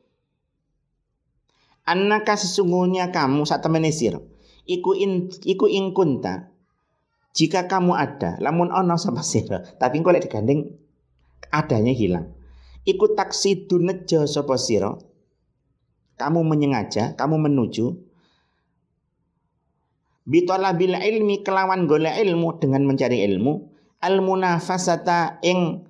[1.84, 4.20] annaka sesungguhnya kamu saat temene sira
[4.64, 6.48] iku in iku ing kunta
[7.36, 10.72] jika kamu ada lamun ono sama sira tapi engko lek digandeng
[11.54, 12.34] adanya hilang.
[12.82, 14.92] Iku taksi dunejo sapa sira?
[16.18, 17.86] Kamu menyengaja kamu menuju.
[20.24, 23.70] Bitolabil ilmi kelawan golek ilmu dengan mencari ilmu.
[24.04, 25.86] Al munafasata ing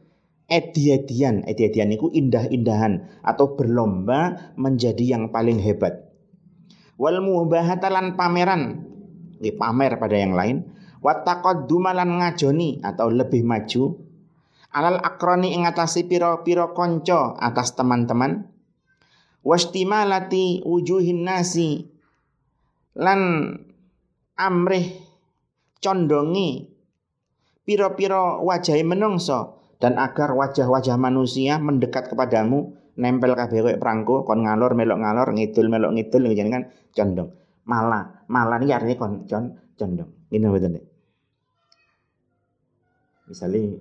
[0.47, 1.43] ediadian.
[1.51, 6.15] Ediadian itu indah-indahan atau berlomba menjadi yang paling hebat.
[6.95, 8.87] Wal mubahatalan pameran.
[9.43, 10.63] Ini pamer pada yang lain.
[11.03, 14.04] Wataqaddumalan ngajoni atau lebih maju
[14.75, 18.51] alal akroni ingatasi piro-piro konco atas teman-teman.
[19.45, 21.85] Wastimalati wujuhin nasi
[22.97, 23.53] lan
[24.41, 25.05] amrih
[25.85, 26.65] condongi
[27.63, 34.73] piro-piro wajah menungso dan agar wajah-wajah manusia mendekat kepadamu nempel kabeh koyo prangko kon ngalor
[34.73, 36.65] melok ngalor ngidul melok ngidul jadi kan
[36.97, 37.31] condong.
[37.69, 39.45] Malah malah ini artinya kon con,
[39.77, 40.09] condong.
[40.33, 40.85] Ini betul deh
[43.29, 43.81] misalnya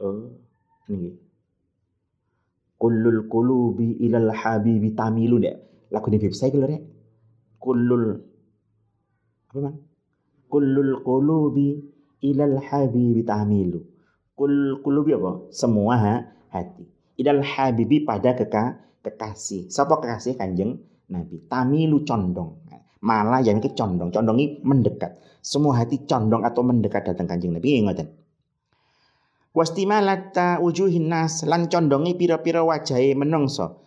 [0.00, 0.30] oh
[0.90, 1.14] ini
[2.84, 5.88] kullul qulubi ilal habibi tamilu dek.
[5.88, 6.82] Lagu ini saya kalau dek.
[7.56, 8.04] Kullul.
[9.48, 9.76] Apa bang
[10.52, 11.80] kullul qulubi
[12.20, 13.80] ilal habibi tamilu.
[14.34, 15.48] Kul qulubi apa?
[15.54, 16.14] Semua ha,
[16.50, 16.84] hati.
[17.22, 19.70] Ilal habibi pada keka, kekasih.
[19.70, 20.34] Siapa kekasih?
[20.34, 21.38] Kanjeng nabi.
[21.46, 22.66] Tamilu condong.
[23.04, 24.10] Malah yang ke condong.
[24.10, 25.20] Condong ini mendekat.
[25.44, 27.78] Semua hati condong atau mendekat datang kanjeng nabi.
[27.78, 28.23] Ingatan
[29.54, 33.80] wastimalata wujuhin nas lan condongi pira-pira wajahe menungso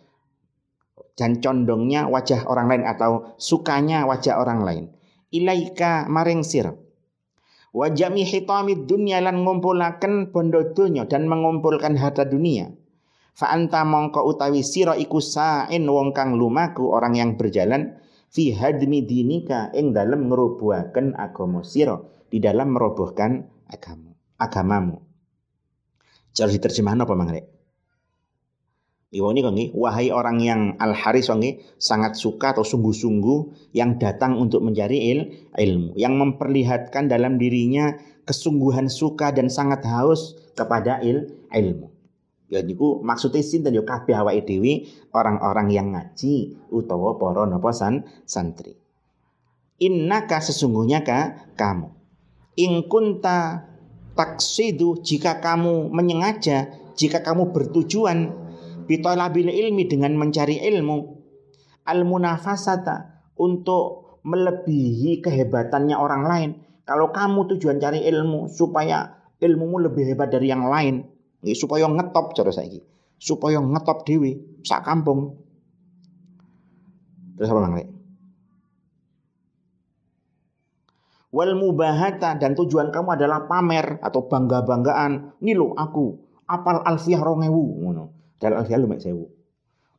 [1.18, 4.84] dan condongnya wajah orang lain atau sukanya wajah orang lain.
[5.34, 6.72] Ilaika maring sir.
[7.74, 12.72] Wajami hitamid dunya lan ngumpulaken bondo donya dan mengumpulkan harta dunia.
[13.36, 17.98] Fa anta mongko utawi sira iku sain wong kang lumaku orang yang berjalan
[18.32, 25.07] fi hadmi dinika ing dalam ngerobohaken agama sira di dalam merobohkan agama agamamu
[26.38, 27.50] Cara diterjemahkan apa Mang Rek?
[29.10, 34.38] Iwa ini kongi, wahai orang yang al haris kongi sangat suka atau sungguh-sungguh yang datang
[34.38, 41.40] untuk mencari il, ilmu, yang memperlihatkan dalam dirinya kesungguhan suka dan sangat haus kepada il,
[41.50, 41.90] ilmu.
[42.52, 48.06] Ya niku maksudnya sinten yo kabeh awake dhewe orang-orang yang ngaji utawa para napa san,
[48.28, 48.78] santri.
[49.82, 51.90] Innaka sesungguhnya ka kamu.
[52.60, 53.68] In kunta
[54.18, 58.34] taksidu jika kamu menyengaja, jika kamu bertujuan
[58.90, 61.14] bitolabil ilmi dengan mencari ilmu
[61.86, 66.50] al munafasata untuk melebihi kehebatannya orang lain.
[66.82, 71.06] Kalau kamu tujuan cari ilmu supaya ilmumu lebih hebat dari yang lain,
[71.54, 72.82] supaya ngetop cara saiki,
[73.20, 75.38] supaya ngetop dewi sak kampung.
[77.38, 77.97] Terus apa Bang
[81.28, 85.40] wal mubahata dan tujuan kamu adalah pamer atau bangga-banggaan.
[85.44, 86.16] Ini lo aku
[86.48, 88.04] apal alfiah rongewu ngono.
[88.38, 89.28] Dan alfiah lu mek sewu.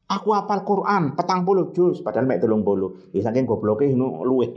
[0.09, 3.13] Aku apal Quran petang puluh juz padahal mek telung puluh.
[3.13, 4.49] Ya saking gobloke ngono luwe.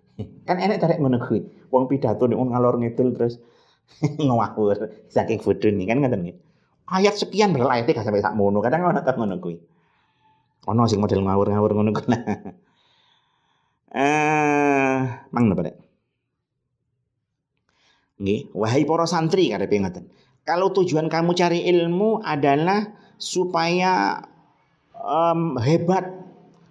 [0.48, 1.68] kan enek tarik ngono kuwi.
[1.68, 3.36] Wong pidato nek ngalor ngidul terus
[4.24, 6.36] ngawur saking bodoh nih kan ngoten nggih.
[6.84, 8.64] Ayat sekian berlah ayatnya gak sampai sak mono.
[8.64, 9.56] Kadang ono tak ngono kuwi.
[10.64, 12.16] Sing model ngawur-ngawur ngono kuwi.
[13.94, 15.83] Eh, mang napa dek?
[18.14, 20.06] Nggih, wahai para santri karepe ngoten.
[20.46, 24.22] Kalau tujuan kamu cari ilmu adalah supaya
[24.94, 26.14] um, hebat,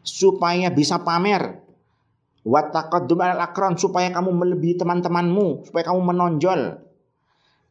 [0.06, 1.60] supaya bisa pamer,
[2.48, 6.80] wataqaddum al akron supaya kamu melebihi teman-temanmu, supaya kamu menonjol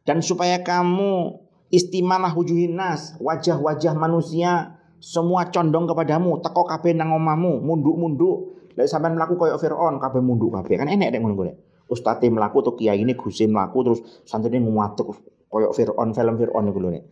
[0.03, 1.39] dan supaya kamu
[1.73, 8.53] istimamah wujuhin nas, wajah-wajah manusia semua condong kepadamu, teko kabeh nang omahmu, munduk-munduk.
[8.73, 10.81] Lek sampean mlaku koyo Firaun kabeh munduk kabeh.
[10.81, 11.53] Kan enek nek ngono kuwi
[11.91, 15.19] ustadz melaku atau kiai ini gusim melaku terus santri ini nguatuk
[15.53, 17.03] koyok Fir'aun film Fir'aun itu nih.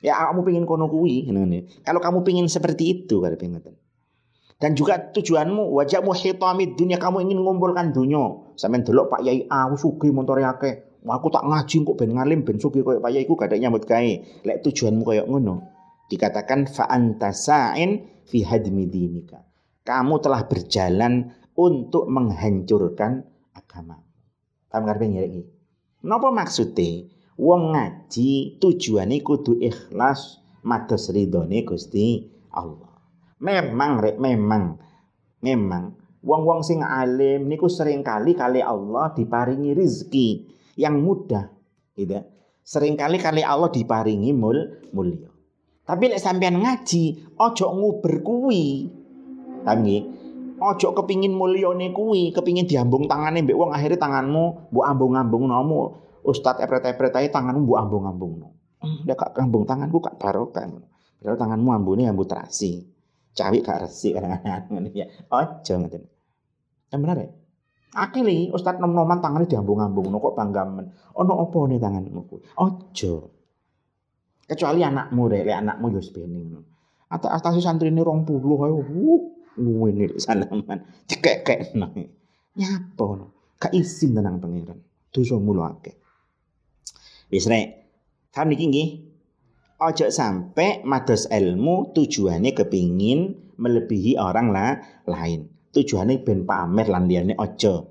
[0.00, 1.28] Ya kamu pingin kono kuwi
[1.84, 3.60] Kalau kamu pingin seperti itu kada pengen.
[4.60, 8.52] Dan juga tujuanmu wajahmu hitamid dunia kamu ingin mengumpulkan dunia.
[8.56, 11.00] Sampeyan delok Pak Yai aku sugi montore akeh.
[11.00, 14.12] Aku tak ngaji kok ben ngalim ben sugi koyo Pak Yai ku gak nyambut gawe.
[14.44, 15.64] Lek tujuanmu koyo ngono.
[16.12, 19.40] Dikatakan fa anta sa'in fi hadmi dinika.
[19.80, 23.24] Kamu telah berjalan untuk menghancurkan
[23.56, 24.09] agama.
[24.70, 25.42] Paham karepe ngerek iki.
[26.06, 27.10] Napa maksude?
[27.40, 32.94] Wong ngaji tujuane kudu ikhlas mados ridhone Gusti Allah.
[33.40, 34.76] Memang rek memang
[35.40, 41.48] memang wong-wong sing alim niku sering kali kali Allah diparingi rizki yang mudah
[41.96, 42.20] gitu.
[42.60, 45.32] Sering kali kali Allah diparingi mul mulia.
[45.82, 48.86] Tapi lek sampean ngaji ojo nguber kuwi.
[49.60, 49.84] Paham
[50.60, 55.96] Ojo kepingin mulyane kuwi, kepingin diambung tangane mbek wong akhirnya tanganmu mbok ambung-ambung nomu.
[56.20, 58.32] Ustad epret-epret ae tanganmu mbok ambung-ambung
[58.80, 60.68] Ndak kak ambung tanganku kak barokah.
[61.20, 62.84] Padahal tanganmu ambune ambu terasi.
[63.32, 65.06] Cawi gak resi kadang-kadang ya.
[65.32, 66.02] Ojo ngoten.
[66.90, 67.28] Yang benar ya?
[67.90, 70.92] Akeh li ustad nom-noman tangane diambung-ambung no kok bangga men.
[71.16, 72.40] Ono apa nih tanganmu kuwi?
[72.60, 73.12] Ojo.
[74.44, 76.58] Kecuali anakmu rek, lek anakmu yo bening.
[77.10, 78.80] Atau atas santri ini rong puluh ayo.
[79.60, 80.80] Ngene salaman
[81.76, 81.92] nang.
[82.56, 83.26] Nyapa no?
[83.60, 84.80] Ka izin tenang pangeran.
[85.12, 85.94] Dosa mulo akeh.
[87.28, 87.66] Wis rek.
[88.32, 88.88] Kan niki nggih.
[89.80, 93.20] Ojo sampai mados ilmu tujuannya kepingin
[93.56, 95.48] melebihi orang lah lain.
[95.72, 97.88] Tujuannya ben pamer lan liyane ojo.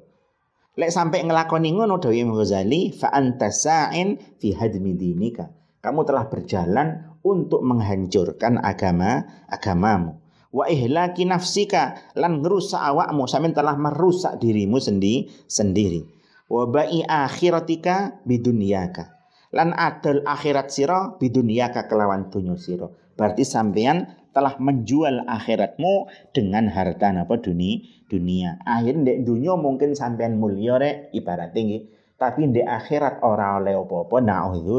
[0.78, 5.50] Lek sampai ngelakoni ngono dawuh Imam Ghazali fa anta sa'in fi hadmi dinika.
[5.82, 13.26] Kamu telah berjalan untuk menghancurkan agama agamamu wa ihlaki nafsika lan ngerusak awakmu.
[13.26, 16.06] Sampean telah merusak dirimu sendi sendiri.
[16.50, 19.20] Wa ba'i akhiratika bidunyaka
[19.50, 22.90] lan adal akhirat sira bidunyaka kelawan dunya sira.
[23.18, 28.62] Berarti sampean telah menjual akhiratmu dengan harta apa dunia dunia.
[28.66, 31.86] Akhirnya di dunia mungkin sampean mulia rek ibarat tinggi,
[32.18, 34.18] tapi di akhirat ora oleh apa-apa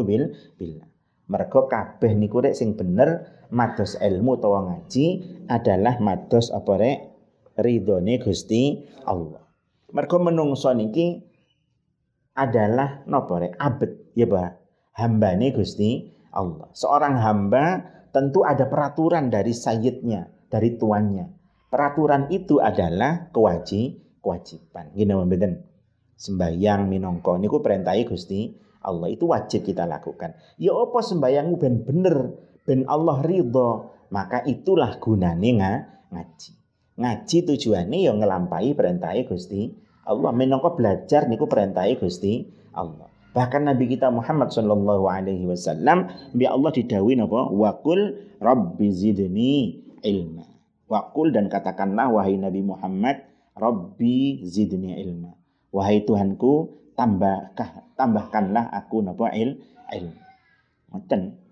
[0.07, 0.89] bil billah.
[1.31, 5.07] Mergo kabeh niku rek sing bener mados ilmu utawa ngaji
[5.51, 6.99] adalah mados apa rek
[7.59, 9.43] ridhone Gusti Allah.
[9.91, 11.19] Mergo menungso niki
[12.39, 14.51] adalah napa rek abet ya Pak.
[14.97, 16.71] Hambane Gusti Allah.
[16.75, 17.65] Seorang hamba
[18.11, 21.27] tentu ada peraturan dari sayyidnya, dari tuannya.
[21.71, 24.91] Peraturan itu adalah kewajib kewajiban.
[24.95, 25.53] Gini mboten.
[26.21, 30.37] Sembayang minongko niku perintahi Gusti Allah itu wajib kita lakukan.
[30.57, 32.17] Ya apa sembayangmu ben bener,
[32.65, 35.51] ben Allah ridho, maka itulah gunane
[36.11, 36.51] ngaji.
[37.01, 39.73] Ngaji tujuannya yang ngelampai perintahi Gusti
[40.05, 40.31] Allah.
[40.37, 42.45] Minongko belajar niku perintahi Gusti
[42.77, 43.09] Allah.
[43.31, 47.47] Bahkan Nabi kita Muhammad Shallallahu Alaihi Wasallam, bi Allah didawi napa?
[47.49, 50.45] Wakul Rabbi zidni ilma.
[50.91, 53.23] Wakul dan katakanlah wahai Nabi Muhammad,
[53.55, 55.39] Rabbi zidni ilma.
[55.71, 59.63] Wahai Tuhanku, tambahkah tambahkanlah aku napa il
[59.95, 60.21] ilmu.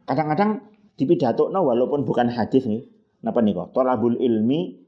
[0.02, 0.67] Kadang-kadang
[0.98, 2.82] di pidato no, walaupun bukan hadis nih,
[3.22, 3.70] napa nih kok?
[3.70, 4.82] Tolabul ilmi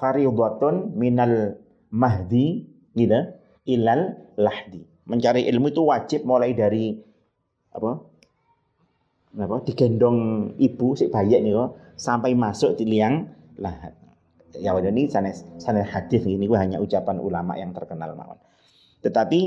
[0.00, 1.60] fariyadatun minal
[1.92, 2.64] mahdi
[2.96, 3.20] gitu
[3.68, 6.98] ilal lahdi mencari ilmu itu wajib mulai dari
[7.72, 7.92] apa?
[9.36, 9.56] Apa?
[9.62, 13.94] Digendong ibu si bayi nih kok sampai masuk di liang lahat.
[14.56, 18.40] Ya ini sanes sanes hadis ini gua hanya ucapan ulama yang terkenal mawon.
[19.04, 19.40] Tetapi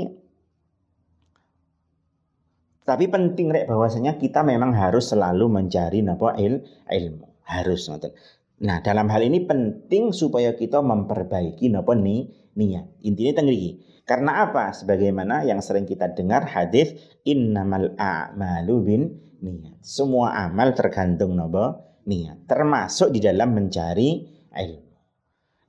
[2.84, 7.28] tapi penting rek bahwasanya kita memang harus selalu mencari napa il, ilmu.
[7.46, 8.14] Harus ngoten.
[8.60, 13.02] Nah, dalam hal ini penting supaya kita memperbaiki napa ni niat.
[13.02, 14.74] Intinya tengriki karena apa?
[14.74, 19.02] Sebagaimana yang sering kita dengar hadis innamal a'malu bin
[19.38, 19.78] niat.
[19.86, 24.90] Semua amal tergantung nopo niat, termasuk di dalam mencari ilmu.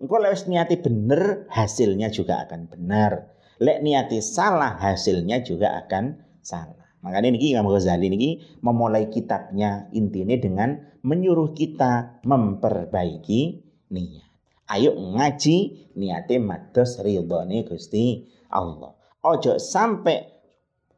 [0.02, 3.30] Engkau lewat niati benar, hasilnya juga akan benar.
[3.62, 6.81] Lek niati salah, hasilnya juga akan salah.
[7.02, 8.30] Makanya ini Imam Ghazali ini
[8.62, 10.70] memulai kitabnya intinya dengan
[11.02, 13.42] menyuruh kita memperbaiki
[13.90, 14.30] niat.
[14.72, 15.58] Ayo ngaji
[16.00, 18.24] niate mados ridhone Gusti
[18.54, 18.96] Allah.
[19.22, 20.32] Ojo sampai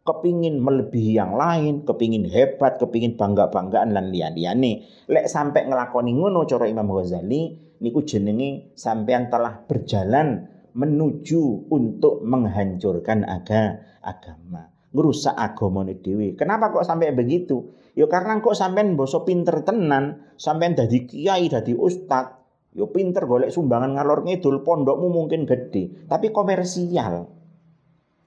[0.04, 4.86] kepingin melebihi yang lain, kepingin hebat, kepingin bangga-banggaan lan liyan-liyane.
[5.08, 13.24] Lek sampai ngelakoni ngono cara Imam Ghazali niku jenenge sampean telah berjalan menuju untuk menghancurkan
[13.24, 16.38] aga, agama, ngerusak agama dewi.
[16.38, 17.74] Kenapa kok sampai begitu?
[17.98, 23.54] Ya karena kok sampean boso pinter tenan, sampean dadi kiai, dadi ustad, Yo pinter golek
[23.54, 27.30] sumbangan ngalor ngidul pondokmu mungkin gede, tapi komersial.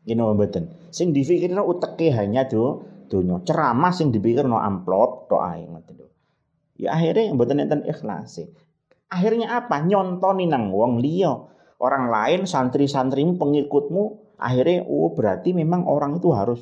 [0.06, 0.70] Gini mboten.
[0.94, 3.42] Sing dipikirno uteke hanya do donya.
[3.42, 5.98] Ceramah sing dipikirno amplop tok ae ngoten
[6.78, 8.38] Ya akhirnya mboten enten ikhlas.
[9.10, 9.82] Akhirnya apa?
[9.82, 11.34] Nyontoni nang wong liya.
[11.82, 16.60] Orang lain santri-santrimu pengikutmu akhirnya oh berarti memang orang itu harus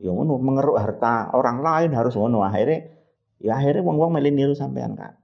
[0.00, 2.88] ya ngono mengeruk harta orang lain harus ngono akhirnya
[3.42, 5.16] ya akhirnya wong-wong melu niru sampean kan.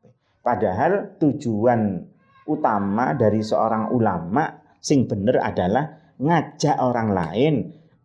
[0.42, 2.07] Padahal tujuan
[2.47, 4.47] utama dari seorang ulama
[4.78, 7.55] sing bener adalah ngajak orang lain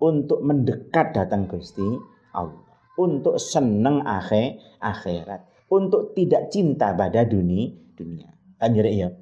[0.02, 1.86] untuk mendekat datang Gusti
[2.34, 2.66] Allah,
[2.98, 8.30] untuk seneng akhir akhirat, untuk tidak cinta pada dunia dunia.
[8.58, 9.14] Kan ya?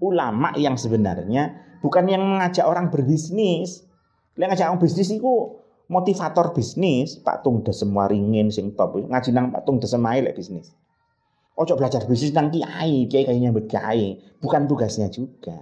[0.00, 3.84] Ulama yang sebenarnya bukan yang mengajak orang berbisnis.
[4.36, 5.32] Yang ngajak orang bisnis itu
[5.90, 10.72] motivator bisnis, Pak Tung Desem Waringin sing top ngaji nang Pak Tung Desem lek bisnis.
[11.58, 14.16] Ojo belajar bisnis nang kiai, kiai kayaknya nyambut kiai.
[14.40, 15.60] Bukan tugasnya juga.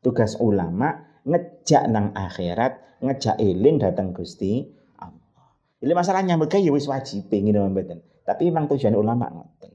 [0.00, 4.64] Tugas ulama ngejak nang akhirat, ngejak eling datang Gusti
[4.96, 5.52] Allah.
[5.82, 8.00] Jadi masalah nyambut kiai ya wis wajib ngene mboten.
[8.24, 9.72] Tapi memang tujuan ulama ngoten.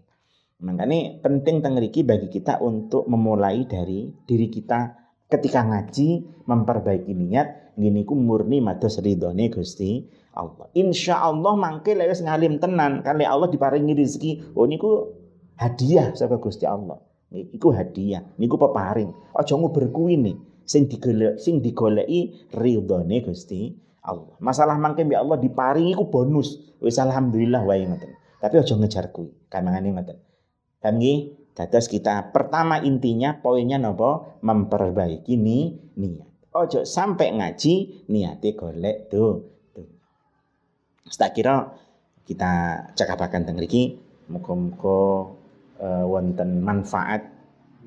[0.60, 8.04] Makanya penting tengriki bagi kita untuk memulai dari diri kita ketika ngaji memperbaiki niat gini
[8.04, 10.04] ku murni mados ridhone Gusti
[10.36, 10.68] Allah.
[10.76, 14.58] Insya Allah mangke lek ngalim tenan kan Allah diparingi rezeki.
[14.58, 15.16] Oh niku
[15.56, 17.00] hadiah saka Gusti Allah.
[17.30, 19.14] Iku hadiah, niku peparing.
[19.38, 24.34] Aja nguber kuwi nih sing digolek sing digoleki ridhone Gusti Allah.
[24.42, 26.58] Masalah mangke mbek Allah diparingi iku bonus.
[26.82, 28.12] Wis alhamdulillah wae ngoten.
[28.42, 29.30] Tapi aja ngejar kuwi.
[29.52, 29.94] Kamangane.
[30.80, 34.40] Kan nggih, dados kita pertama intinya poinnya napa?
[34.40, 36.56] Memperbaiki ni niat.
[36.56, 39.44] Ojo sampai ngaji niate golek tuh.
[41.12, 41.68] Tak kira
[42.24, 42.52] kita
[42.96, 44.00] cakapaken teng mriki
[44.32, 45.36] muga-muga
[45.84, 47.28] uh, wonten manfaat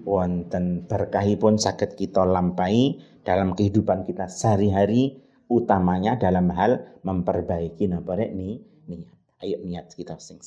[0.05, 8.61] wonten berkahipun sakit kita lampai dalam kehidupan kita sehari-hari utamanya dalam hal memperbaiki napa ni
[8.91, 9.17] niat
[9.47, 10.43] ayo niat kita sing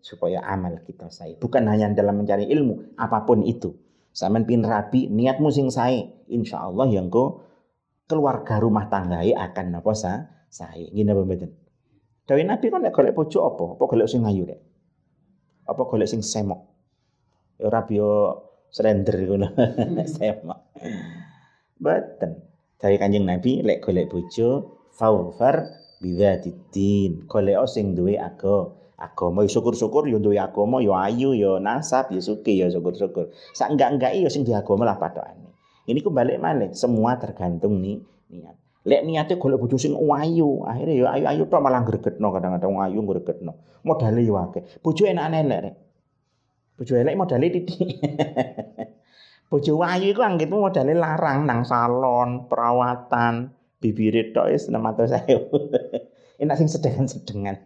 [0.00, 1.36] supaya amal kita sae.
[1.36, 3.74] Bukan hanya dalam mencari ilmu, apa pun itu.
[4.14, 7.44] Sampeyan pin rapi, niatmu sing sae, insyaallah yang kau
[8.08, 10.12] keluarga rumah tanggai akan apa sa
[10.48, 10.88] sae.
[10.90, 11.50] Ngene apa mboten?
[12.28, 13.64] Dawe Nabi kan lek golek bojo apa?
[13.76, 14.60] Apa golek sing ayu rek?
[15.64, 16.60] Apa golek sing semok?
[17.56, 18.10] Ya ora yo
[18.68, 19.48] slender ngono.
[20.16, 20.58] semok.
[21.80, 22.32] Boten.
[22.76, 24.48] Dawe Kanjeng Nabi lek golek bojo
[24.92, 25.72] faufar
[26.04, 27.24] bidzatiddin.
[27.24, 32.18] Golek sing duwe aga agama ya syukur-syukur ya duwe agama ya ayu ya nasab ya
[32.18, 33.30] suki ya syukur-syukur.
[33.54, 35.54] Sak enggak-enggak ya sing di agama lah padokane.
[35.86, 38.02] Ini kembali malih semua tergantung nih
[38.34, 38.56] niat.
[38.88, 43.52] Lek niatnya golek bojo sing ayu, akhirnya ya ayu-ayu tok malah gregetno kadang-kadang ayu gregetno.
[43.86, 44.62] Modale ya akeh.
[44.82, 45.74] Bojo enak elek rek.
[46.78, 47.88] Bojo elek modale titik.
[49.50, 55.48] Bojo ayu iku anggitmu modale larang nang salon, perawatan, bibire tok wis 600.000.
[56.42, 57.56] Enak sing sedengan-sedengan.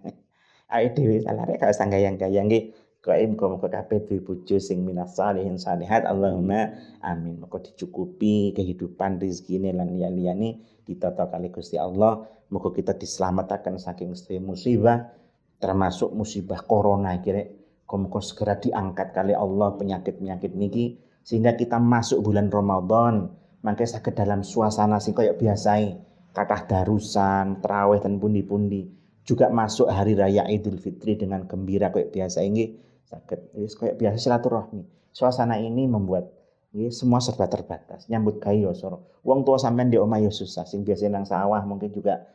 [0.72, 2.72] Ayo dhewe salare gak usah gayang-gayang nggih.
[3.02, 6.72] Kok muga-muga kabeh duwe bojo sing minas salihin salihat Allahumma
[7.04, 7.44] amin.
[7.44, 12.24] Muga dicukupi kehidupan rezekine lan liyane ditata kali Gusti Allah.
[12.48, 15.12] Muga kita diselamatkan saking setiap musibah
[15.62, 17.46] termasuk musibah corona kira
[17.92, 23.28] muga segera diangkat kali Allah penyakit-penyakit niki sehingga kita masuk bulan Ramadan
[23.60, 26.00] mangke sakit dalam suasana sing kayak biasa
[26.32, 32.42] kata darusan, terawih dan pundi-pundi juga masuk hari raya Idul Fitri dengan gembira kayak biasa.
[32.42, 32.74] Ini
[33.06, 33.54] sakit.
[33.54, 34.82] Kayak biasa silaturahmi.
[35.12, 36.30] Suasana ini membuat
[36.72, 38.08] ini semua serba terbatas.
[38.08, 39.20] Nyambut gawe soro.
[39.22, 40.66] Wong tua sampean di omah ya susah.
[40.66, 42.26] Sing biasa nang sawah mungkin juga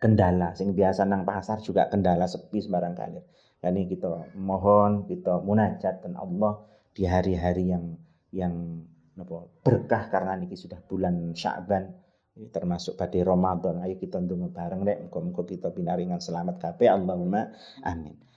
[0.00, 0.56] kendala.
[0.56, 3.20] Sing biasa nang pasar juga kendala sepi sembarang kali
[3.70, 6.60] ini kita mohon kita munajat dan Allah
[6.92, 7.96] di hari-hari yang
[8.34, 8.84] yang
[9.64, 10.10] berkah.
[10.12, 11.88] Karena ini sudah bulan Sya'ban
[12.50, 13.78] termasuk pada Ramadan.
[13.82, 14.98] Ayo kita ndonga bareng rek.
[15.06, 16.90] Muga-muga kita binaringan selamat kabeh.
[16.90, 17.54] Allahumma
[17.86, 18.33] amin